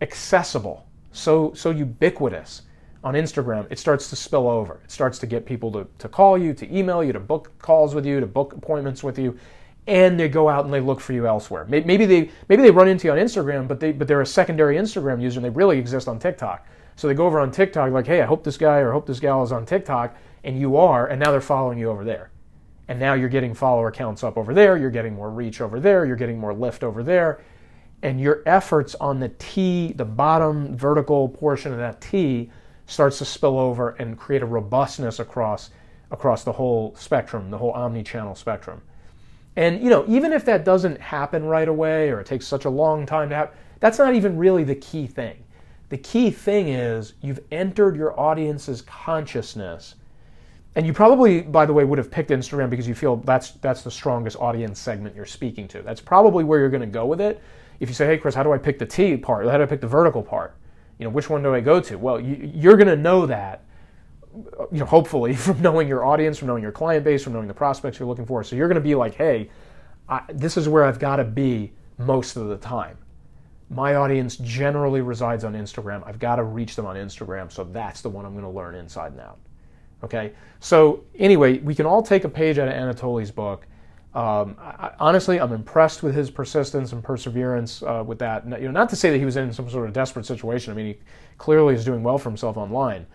accessible, 0.00 0.86
so 1.12 1.52
so 1.54 1.70
ubiquitous 1.70 2.62
on 3.02 3.14
Instagram, 3.14 3.66
it 3.70 3.78
starts 3.78 4.10
to 4.10 4.16
spill 4.16 4.48
over. 4.48 4.80
It 4.84 4.90
starts 4.90 5.18
to 5.20 5.26
get 5.26 5.46
people 5.46 5.72
to, 5.72 5.86
to 5.98 6.08
call 6.08 6.36
you, 6.36 6.52
to 6.54 6.76
email 6.76 7.02
you, 7.02 7.12
to 7.12 7.20
book 7.20 7.50
calls 7.58 7.94
with 7.94 8.04
you, 8.04 8.20
to 8.20 8.26
book 8.26 8.52
appointments 8.52 9.02
with 9.02 9.18
you 9.18 9.38
and 9.86 10.20
they 10.20 10.28
go 10.28 10.48
out 10.48 10.64
and 10.64 10.72
they 10.72 10.80
look 10.80 11.00
for 11.00 11.12
you 11.12 11.26
elsewhere. 11.26 11.64
Maybe 11.68 12.06
they 12.06 12.30
maybe 12.48 12.62
they 12.62 12.70
run 12.70 12.86
into 12.86 13.08
you 13.08 13.12
on 13.12 13.18
Instagram, 13.18 13.66
but 13.66 13.80
they 13.80 13.92
but 13.92 14.06
they're 14.06 14.20
a 14.20 14.26
secondary 14.26 14.76
Instagram 14.76 15.20
user 15.20 15.38
and 15.38 15.44
they 15.44 15.50
really 15.50 15.78
exist 15.78 16.06
on 16.06 16.18
TikTok. 16.18 16.66
So 16.96 17.08
they 17.08 17.14
go 17.14 17.26
over 17.26 17.40
on 17.40 17.50
TikTok 17.50 17.90
like, 17.92 18.06
hey, 18.06 18.20
I 18.20 18.26
hope 18.26 18.44
this 18.44 18.56
guy 18.56 18.78
or 18.78 18.92
hope 18.92 19.06
this 19.06 19.20
gal 19.20 19.42
is 19.42 19.52
on 19.52 19.64
TikTok, 19.64 20.14
and 20.44 20.58
you 20.58 20.76
are, 20.76 21.06
and 21.06 21.18
now 21.18 21.30
they're 21.30 21.40
following 21.40 21.78
you 21.78 21.88
over 21.88 22.04
there. 22.04 22.30
And 22.88 23.00
now 23.00 23.14
you're 23.14 23.28
getting 23.28 23.54
follower 23.54 23.90
counts 23.90 24.22
up 24.22 24.36
over 24.36 24.52
there, 24.52 24.76
you're 24.76 24.90
getting 24.90 25.14
more 25.14 25.30
reach 25.30 25.60
over 25.60 25.80
there, 25.80 26.04
you're 26.04 26.16
getting 26.16 26.38
more 26.38 26.52
lift 26.52 26.84
over 26.84 27.02
there. 27.02 27.40
And 28.02 28.20
your 28.20 28.42
efforts 28.46 28.94
on 28.96 29.18
the 29.18 29.30
T, 29.38 29.92
the 29.92 30.04
bottom 30.04 30.76
vertical 30.76 31.28
portion 31.28 31.72
of 31.72 31.78
that 31.78 32.00
T, 32.00 32.50
starts 32.90 33.18
to 33.18 33.24
spill 33.24 33.58
over 33.58 33.90
and 33.90 34.18
create 34.18 34.42
a 34.42 34.46
robustness 34.46 35.20
across 35.20 35.70
across 36.10 36.42
the 36.42 36.52
whole 36.52 36.92
spectrum, 36.96 37.50
the 37.50 37.58
whole 37.58 37.70
omni-channel 37.70 38.34
spectrum. 38.34 38.82
And 39.54 39.80
you 39.80 39.90
know, 39.90 40.04
even 40.08 40.32
if 40.32 40.44
that 40.46 40.64
doesn't 40.64 41.00
happen 41.00 41.44
right 41.44 41.68
away 41.68 42.10
or 42.10 42.20
it 42.20 42.26
takes 42.26 42.46
such 42.48 42.64
a 42.64 42.70
long 42.70 43.06
time 43.06 43.28
to 43.28 43.36
happen, 43.36 43.56
that's 43.78 43.98
not 43.98 44.14
even 44.14 44.36
really 44.36 44.64
the 44.64 44.74
key 44.74 45.06
thing. 45.06 45.44
The 45.88 45.98
key 45.98 46.30
thing 46.32 46.68
is 46.68 47.14
you've 47.20 47.40
entered 47.52 47.96
your 47.96 48.18
audience's 48.18 48.82
consciousness. 48.82 49.94
And 50.74 50.84
you 50.84 50.92
probably, 50.92 51.42
by 51.42 51.66
the 51.66 51.72
way, 51.72 51.84
would 51.84 51.98
have 51.98 52.10
picked 52.10 52.30
Instagram 52.30 52.70
because 52.70 52.88
you 52.88 52.94
feel 52.94 53.16
that's 53.16 53.52
that's 53.52 53.82
the 53.82 53.90
strongest 53.90 54.36
audience 54.36 54.80
segment 54.80 55.14
you're 55.14 55.26
speaking 55.26 55.68
to. 55.68 55.82
That's 55.82 56.00
probably 56.00 56.42
where 56.42 56.58
you're 56.58 56.70
going 56.70 56.80
to 56.80 56.86
go 56.86 57.06
with 57.06 57.20
it. 57.20 57.40
If 57.78 57.88
you 57.88 57.94
say, 57.94 58.06
"Hey, 58.06 58.18
Chris, 58.18 58.34
how 58.34 58.42
do 58.42 58.52
I 58.52 58.58
pick 58.58 58.78
the 58.78 58.86
T 58.86 59.16
part? 59.16 59.46
How 59.46 59.56
do 59.56 59.62
I 59.62 59.66
pick 59.66 59.80
the 59.80 59.88
vertical 59.88 60.22
part? 60.22 60.56
You 61.00 61.06
know, 61.06 61.10
which 61.10 61.28
one 61.28 61.42
do 61.42 61.52
I 61.52 61.60
go 61.60 61.80
to?" 61.80 61.98
Well, 61.98 62.20
you, 62.20 62.52
you're 62.54 62.76
going 62.76 62.86
to 62.86 62.96
know 62.96 63.26
that 63.26 63.64
you 64.70 64.78
know, 64.78 64.84
hopefully 64.84 65.34
from 65.46 65.60
knowing 65.60 65.88
your 65.88 66.04
audience, 66.04 66.38
from 66.38 66.48
knowing 66.48 66.62
your 66.62 66.72
client 66.72 67.04
base, 67.04 67.22
from 67.24 67.32
knowing 67.32 67.48
the 67.48 67.54
prospects 67.54 67.98
you're 67.98 68.08
looking 68.08 68.26
for. 68.26 68.44
So 68.44 68.56
you're 68.56 68.68
going 68.68 68.76
to 68.76 68.80
be 68.80 68.94
like, 68.94 69.14
hey, 69.14 69.50
I, 70.08 70.22
this 70.28 70.56
is 70.56 70.68
where 70.68 70.84
I've 70.84 70.98
got 70.98 71.16
to 71.16 71.24
be 71.24 71.72
most 71.98 72.36
of 72.36 72.48
the 72.48 72.56
time. 72.56 72.98
My 73.68 73.94
audience 73.94 74.36
generally 74.36 75.00
resides 75.00 75.44
on 75.44 75.54
Instagram. 75.54 76.02
I've 76.04 76.18
got 76.18 76.36
to 76.36 76.42
reach 76.42 76.74
them 76.74 76.86
on 76.86 76.96
Instagram, 76.96 77.52
so 77.52 77.64
that's 77.64 78.00
the 78.00 78.08
one 78.08 78.24
I'm 78.24 78.32
going 78.32 78.44
to 78.44 78.50
learn 78.50 78.74
inside 78.74 79.12
and 79.12 79.20
out. 79.20 79.38
Okay. 80.02 80.32
So 80.58 81.04
anyway, 81.16 81.58
we 81.58 81.74
can 81.74 81.86
all 81.86 82.02
take 82.02 82.24
a 82.24 82.28
page 82.28 82.58
out 82.58 82.68
of 82.68 82.74
Anatolii's 82.74 83.30
book. 83.30 83.66
Um, 84.14 84.56
I, 84.58 84.90
honestly, 84.98 85.40
I'm 85.40 85.52
impressed 85.52 86.02
with 86.02 86.14
his 86.14 86.30
persistence 86.30 86.92
and 86.92 87.02
perseverance 87.02 87.82
uh, 87.82 88.02
with 88.04 88.18
that. 88.18 88.44
You 88.44 88.66
know, 88.66 88.70
not 88.72 88.88
to 88.90 88.96
say 88.96 89.10
that 89.10 89.18
he 89.18 89.24
was 89.24 89.36
in 89.36 89.52
some 89.52 89.70
sort 89.70 89.86
of 89.86 89.92
desperate 89.92 90.26
situation. 90.26 90.72
I 90.72 90.76
mean, 90.76 90.86
he 90.86 90.98
clearly 91.38 91.74
is 91.74 91.84
doing 91.84 92.02
well 92.02 92.18
for 92.18 92.28
himself 92.28 92.56
online. 92.56 93.06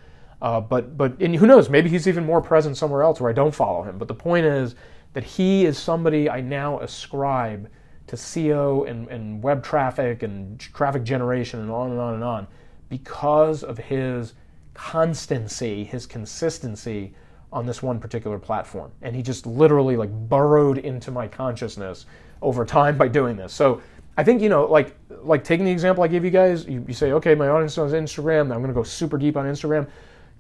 Uh, 0.41 0.61
but 0.61 0.97
but 0.97 1.19
who 1.21 1.47
knows? 1.47 1.69
Maybe 1.69 1.89
he's 1.89 2.07
even 2.07 2.25
more 2.25 2.41
present 2.41 2.77
somewhere 2.77 3.03
else 3.03 3.19
where 3.19 3.29
I 3.29 3.33
don't 3.33 3.53
follow 3.53 3.83
him. 3.83 3.97
But 3.97 4.07
the 4.07 4.15
point 4.15 4.45
is 4.45 4.75
that 5.13 5.23
he 5.23 5.65
is 5.65 5.77
somebody 5.77 6.29
I 6.29 6.41
now 6.41 6.79
ascribe 6.79 7.69
to 8.07 8.15
SEO 8.15 8.87
and, 8.89 9.07
and 9.07 9.41
web 9.41 9.63
traffic 9.63 10.23
and 10.23 10.59
traffic 10.59 11.03
generation 11.03 11.59
and 11.61 11.71
on 11.71 11.91
and 11.91 11.99
on 11.99 12.13
and 12.13 12.23
on 12.23 12.47
because 12.89 13.63
of 13.63 13.77
his 13.77 14.33
constancy, 14.73 15.83
his 15.83 16.05
consistency 16.05 17.13
on 17.55 17.65
this 17.65 17.81
one 17.81 17.99
particular 17.99 18.37
platform. 18.37 18.91
And 19.01 19.15
he 19.15 19.23
just 19.23 19.47
literally 19.47 19.95
like 19.95 20.11
burrowed 20.11 20.77
into 20.77 21.09
my 21.09 21.27
consciousness 21.27 22.05
over 22.41 22.65
time 22.65 22.97
by 23.03 23.07
doing 23.07 23.37
this. 23.37 23.53
So 23.53 23.81
I 24.17 24.23
think, 24.23 24.41
you 24.41 24.49
know, 24.49 24.65
like 24.65 24.95
like 25.23 25.43
taking 25.43 25.65
the 25.65 25.71
example 25.71 26.03
I 26.03 26.07
gave 26.07 26.23
you 26.23 26.31
guys, 26.31 26.67
you, 26.67 26.83
you 26.87 26.93
say, 26.93 27.13
okay, 27.13 27.33
my 27.33 27.47
audience 27.47 27.73
is 27.73 27.79
on 27.79 27.89
Instagram, 27.89 28.53
I'm 28.53 28.61
gonna 28.61 28.73
go 28.73 28.83
super 28.83 29.17
deep 29.17 29.37
on 29.37 29.45
Instagram. 29.45 29.87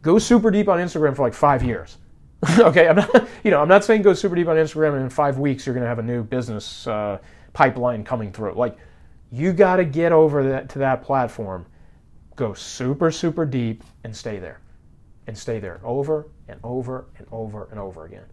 Go 0.01 0.19
super 0.19 0.51
deep 0.51 0.67
on 0.67 0.77
Instagram 0.77 1.15
for 1.15 1.23
like 1.23 1.33
five 1.33 1.63
years. 1.63 1.97
okay, 2.59 2.87
I'm 2.87 2.97
not, 2.97 3.27
you 3.43 3.49
know, 3.49 3.61
I'm 3.61 3.69
not 3.69 3.83
saying 3.83 4.01
go 4.01 4.13
super 4.13 4.35
deep 4.35 4.47
on 4.47 4.57
Instagram 4.57 4.93
and 4.93 5.03
in 5.03 5.09
five 5.09 5.39
weeks 5.39 5.65
you're 5.65 5.73
gonna 5.73 5.87
have 5.87 5.99
a 5.99 6.03
new 6.03 6.21
business 6.21 6.85
uh, 6.85 7.17
pipeline 7.53 8.03
coming 8.03 8.31
through. 8.31 8.53
Like, 8.53 8.77
you 9.31 9.53
got 9.53 9.77
to 9.77 9.85
get 9.85 10.11
over 10.11 10.43
that 10.49 10.69
to 10.69 10.79
that 10.79 11.01
platform, 11.01 11.65
go 12.35 12.53
super 12.53 13.09
super 13.09 13.45
deep, 13.45 13.83
and 14.03 14.15
stay 14.15 14.37
there, 14.37 14.59
and 15.27 15.37
stay 15.37 15.59
there 15.59 15.79
over 15.83 16.27
and 16.47 16.59
over 16.63 17.05
and 17.17 17.27
over 17.31 17.67
and 17.71 17.79
over 17.79 18.05
again, 18.05 18.25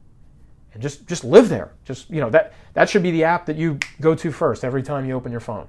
and 0.74 0.82
just 0.82 1.06
just 1.06 1.24
live 1.24 1.48
there. 1.48 1.72
Just 1.84 2.10
you 2.10 2.20
know 2.20 2.30
that 2.30 2.52
that 2.74 2.88
should 2.88 3.02
be 3.02 3.10
the 3.10 3.24
app 3.24 3.46
that 3.46 3.56
you 3.56 3.78
go 4.00 4.14
to 4.14 4.30
first 4.30 4.64
every 4.64 4.82
time 4.82 5.04
you 5.04 5.14
open 5.14 5.30
your 5.30 5.40
phone. 5.40 5.68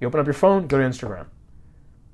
You 0.00 0.06
open 0.06 0.20
up 0.20 0.26
your 0.26 0.34
phone, 0.34 0.66
go 0.68 0.78
to 0.78 0.84
Instagram, 0.84 1.26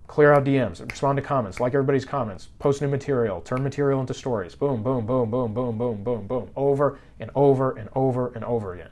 clear 0.06 0.32
out 0.32 0.44
DMs, 0.44 0.80
respond 0.90 1.16
to 1.16 1.22
comments, 1.22 1.60
like 1.60 1.74
everybody's 1.74 2.04
comments, 2.04 2.48
post 2.58 2.80
new 2.80 2.88
material, 2.88 3.40
turn 3.40 3.62
material 3.62 4.00
into 4.00 4.14
stories. 4.14 4.54
Boom, 4.54 4.82
boom, 4.82 5.06
boom, 5.06 5.30
boom, 5.30 5.52
boom, 5.52 5.76
boom, 5.76 6.02
boom, 6.02 6.26
boom, 6.26 6.50
over 6.56 6.98
and 7.20 7.30
over 7.34 7.76
and 7.76 7.88
over 7.94 8.32
and 8.34 8.44
over 8.44 8.74
again. 8.74 8.90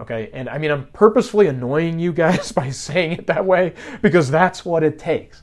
Okay, 0.00 0.30
and 0.32 0.48
I 0.48 0.58
mean, 0.58 0.70
I'm 0.70 0.86
purposefully 0.88 1.48
annoying 1.48 1.98
you 1.98 2.12
guys 2.12 2.52
by 2.60 2.70
saying 2.70 3.12
it 3.12 3.26
that 3.26 3.44
way 3.44 3.74
because 4.00 4.30
that's 4.30 4.64
what 4.64 4.82
it 4.84 4.98
takes. 4.98 5.42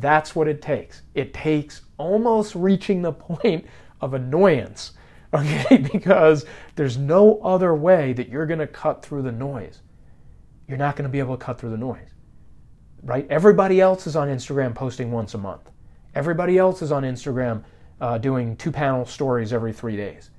That's 0.00 0.36
what 0.36 0.48
it 0.48 0.62
takes. 0.62 1.02
It 1.14 1.34
takes 1.34 1.82
almost 1.96 2.54
reaching 2.54 3.02
the 3.02 3.12
point 3.28 3.66
of 4.00 4.14
annoyance, 4.14 4.92
okay, 5.34 5.76
because 5.92 6.46
there's 6.76 6.96
no 6.96 7.40
other 7.40 7.74
way 7.74 8.12
that 8.12 8.28
you're 8.28 8.46
going 8.46 8.60
to 8.60 8.66
cut 8.66 9.04
through 9.04 9.22
the 9.22 9.32
noise. 9.32 9.82
You're 10.68 10.78
not 10.78 10.96
going 10.96 11.08
to 11.08 11.12
be 11.12 11.18
able 11.18 11.36
to 11.36 11.44
cut 11.44 11.58
through 11.58 11.70
the 11.70 11.78
noise, 11.78 12.10
right? 13.02 13.26
Everybody 13.30 13.80
else 13.80 14.06
is 14.06 14.16
on 14.16 14.28
Instagram 14.28 14.74
posting 14.74 15.10
once 15.10 15.34
a 15.34 15.38
month. 15.38 15.70
Everybody 16.14 16.58
else 16.58 16.82
is 16.82 16.92
on 16.92 17.02
Instagram 17.02 17.64
uh, 18.00 18.18
doing 18.18 18.56
two 18.56 18.70
panel 18.70 19.04
stories 19.04 19.52
every 19.52 19.72
three 19.72 19.96
days. 19.96 20.30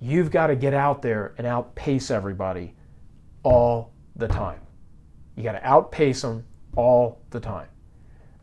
You've 0.00 0.30
got 0.30 0.48
to 0.48 0.56
get 0.56 0.74
out 0.74 1.00
there 1.00 1.34
and 1.38 1.46
outpace 1.46 2.10
everybody 2.10 2.74
all 3.44 3.92
the 4.16 4.28
time. 4.28 4.60
You 5.36 5.44
got 5.44 5.52
to 5.52 5.64
outpace 5.64 6.22
them 6.22 6.44
all 6.76 7.22
the 7.30 7.40
time. 7.40 7.68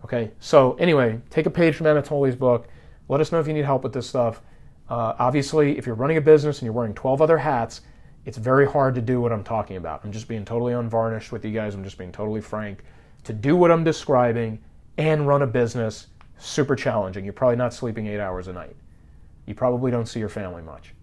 Okay, 0.04 0.32
so 0.40 0.74
anyway, 0.74 1.20
take 1.30 1.46
a 1.46 1.50
page 1.50 1.76
from 1.76 1.88
Anatolii's 1.88 2.36
book. 2.36 2.68
Let 3.10 3.22
us 3.22 3.32
know 3.32 3.40
if 3.40 3.48
you 3.48 3.54
need 3.54 3.66
help 3.66 3.84
with 3.84 3.94
this 3.94 4.08
stuff. 4.08 4.42
Uh, 4.90 5.14
obviously, 5.20 5.78
if 5.78 5.86
you're 5.86 5.96
running 5.96 6.18
a 6.18 6.22
business 6.22 6.60
and 6.60 6.66
you're 6.66 6.74
wearing 6.74 6.94
12 6.94 7.22
other 7.22 7.38
hats, 7.38 7.82
it's 8.26 8.38
very 8.38 8.68
hard 8.68 8.96
to 8.96 9.02
do 9.02 9.22
what 9.22 9.32
I'm 9.32 9.44
talking 9.44 9.78
about. 9.78 10.02
I'm 10.04 10.12
just 10.12 10.28
being 10.28 10.46
totally 10.46 10.74
unvarnished 10.74 11.32
with 11.32 11.46
you 11.46 11.52
guys. 11.52 11.76
I'm 11.76 11.84
just 11.84 11.98
being 11.98 12.12
totally 12.12 12.42
frank. 12.42 12.84
To 13.26 13.34
do 13.34 13.56
what 13.56 13.72
I'm 13.72 13.84
describing 13.84 14.60
and 14.98 15.28
run 15.28 15.42
a 15.42 15.48
business, 15.48 16.08
super 16.38 16.76
challenging. 16.76 17.24
You're 17.24 17.34
probably 17.34 17.56
not 17.56 17.74
sleeping 17.74 18.08
eight 18.08 18.20
hours 18.20 18.48
a 18.48 18.54
night. 18.54 18.76
You 19.46 19.56
probably 19.56 19.92
don't 19.92 20.08
see 20.08 20.20
your 20.20 20.30
family 20.30 20.62
much. 20.62 20.94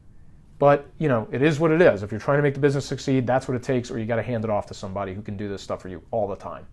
But, 0.58 0.86
you 0.98 1.08
know, 1.08 1.28
it 1.30 1.42
is 1.42 1.60
what 1.60 1.70
it 1.70 1.82
is. 1.82 2.02
If 2.02 2.10
you're 2.10 2.20
trying 2.20 2.38
to 2.38 2.42
make 2.42 2.54
the 2.54 2.60
business 2.60 2.86
succeed, 2.86 3.26
that's 3.26 3.46
what 3.46 3.56
it 3.56 3.62
takes, 3.62 3.90
or 3.90 3.98
you 3.98 4.06
got 4.06 4.16
to 4.16 4.22
hand 4.22 4.44
it 4.44 4.50
off 4.50 4.66
to 4.66 4.74
somebody 4.74 5.14
who 5.14 5.20
can 5.20 5.36
do 5.36 5.48
this 5.48 5.62
stuff 5.62 5.82
for 5.82 5.88
you 5.88 6.02
all 6.10 6.26
the 6.26 6.36
time. 6.36 6.66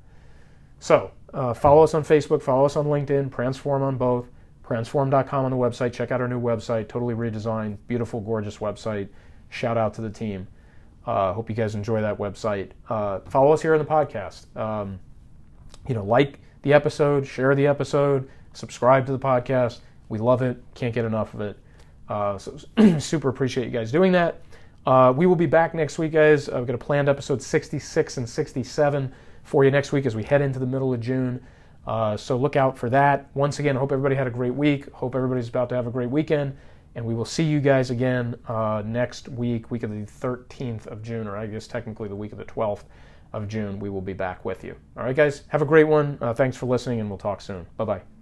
So, 0.83 1.11
uh, 1.33 1.53
follow 1.53 1.81
us 1.81 1.93
on 1.93 2.03
Facebook, 2.03 2.41
follow 2.41 2.65
us 2.65 2.75
on 2.75 2.87
LinkedIn, 2.87 3.29
Pransform 3.29 3.83
on 3.83 3.95
both, 3.95 4.27
pransform.com 4.65 5.45
on 5.45 5.49
the 5.49 5.55
website. 5.55 5.93
Check 5.93 6.11
out 6.11 6.19
our 6.19 6.27
new 6.27 6.41
website, 6.41 6.89
totally 6.89 7.13
redesigned, 7.13 7.77
beautiful, 7.87 8.19
gorgeous 8.19 8.57
website. 8.57 9.07
Shout 9.47 9.77
out 9.77 9.93
to 9.93 10.01
the 10.01 10.09
team. 10.09 10.45
Uh, 11.05 11.31
hope 11.31 11.49
you 11.49 11.55
guys 11.55 11.75
enjoy 11.75 12.01
that 12.01 12.17
website. 12.17 12.71
Uh, 12.89 13.21
follow 13.29 13.53
us 13.53 13.61
here 13.61 13.71
on 13.71 13.79
the 13.79 13.85
podcast. 13.85 14.53
Um, 14.57 14.99
you 15.87 15.95
know, 15.95 16.03
like 16.03 16.41
the 16.63 16.73
episode, 16.73 17.25
share 17.25 17.55
the 17.55 17.65
episode, 17.65 18.29
subscribe 18.51 19.05
to 19.05 19.13
the 19.13 19.19
podcast. 19.19 19.79
We 20.09 20.19
love 20.19 20.41
it. 20.41 20.61
Can't 20.75 20.93
get 20.93 21.05
enough 21.05 21.33
of 21.33 21.39
it. 21.39 21.57
Uh, 22.09 22.37
so 22.37 22.57
super 22.99 23.29
appreciate 23.29 23.63
you 23.63 23.71
guys 23.71 23.89
doing 23.89 24.11
that. 24.11 24.41
Uh, 24.85 25.13
we 25.15 25.27
will 25.27 25.37
be 25.37 25.45
back 25.45 25.73
next 25.73 25.97
week, 25.97 26.11
guys. 26.11 26.49
I've 26.49 26.67
got 26.67 26.75
a 26.75 26.77
planned 26.77 27.07
episode 27.07 27.41
66 27.41 28.17
and 28.17 28.27
67 28.27 29.13
for 29.43 29.63
you 29.63 29.71
next 29.71 29.91
week 29.91 30.05
as 30.05 30.15
we 30.15 30.23
head 30.23 30.41
into 30.41 30.59
the 30.59 30.65
middle 30.65 30.93
of 30.93 30.99
June. 30.99 31.45
Uh, 31.85 32.15
so 32.15 32.37
look 32.37 32.55
out 32.55 32.77
for 32.77 32.89
that. 32.89 33.29
Once 33.33 33.59
again, 33.59 33.75
hope 33.75 33.91
everybody 33.91 34.15
had 34.15 34.27
a 34.27 34.31
great 34.31 34.53
week. 34.55 34.89
Hope 34.91 35.15
everybody's 35.15 35.49
about 35.49 35.69
to 35.69 35.75
have 35.75 35.87
a 35.87 35.91
great 35.91 36.09
weekend. 36.09 36.55
And 36.95 37.05
we 37.05 37.13
will 37.13 37.25
see 37.25 37.43
you 37.43 37.59
guys 37.59 37.89
again 37.89 38.35
uh, 38.47 38.83
next 38.85 39.27
week, 39.29 39.71
week 39.71 39.83
of 39.83 39.89
the 39.89 40.05
13th 40.05 40.87
of 40.87 41.01
June, 41.01 41.27
or 41.27 41.35
I 41.35 41.47
guess 41.47 41.67
technically 41.67 42.07
the 42.07 42.15
week 42.15 42.31
of 42.31 42.37
the 42.37 42.45
12th 42.45 42.83
of 43.33 43.47
June. 43.47 43.79
We 43.79 43.89
will 43.89 44.01
be 44.01 44.13
back 44.13 44.45
with 44.45 44.63
you. 44.63 44.75
All 44.95 45.03
right, 45.03 45.15
guys, 45.15 45.43
have 45.47 45.61
a 45.61 45.65
great 45.65 45.85
one. 45.85 46.17
Uh, 46.21 46.33
thanks 46.33 46.55
for 46.55 46.67
listening, 46.67 46.99
and 46.99 47.09
we'll 47.09 47.17
talk 47.17 47.41
soon. 47.41 47.65
Bye 47.77 47.85
bye. 47.85 48.12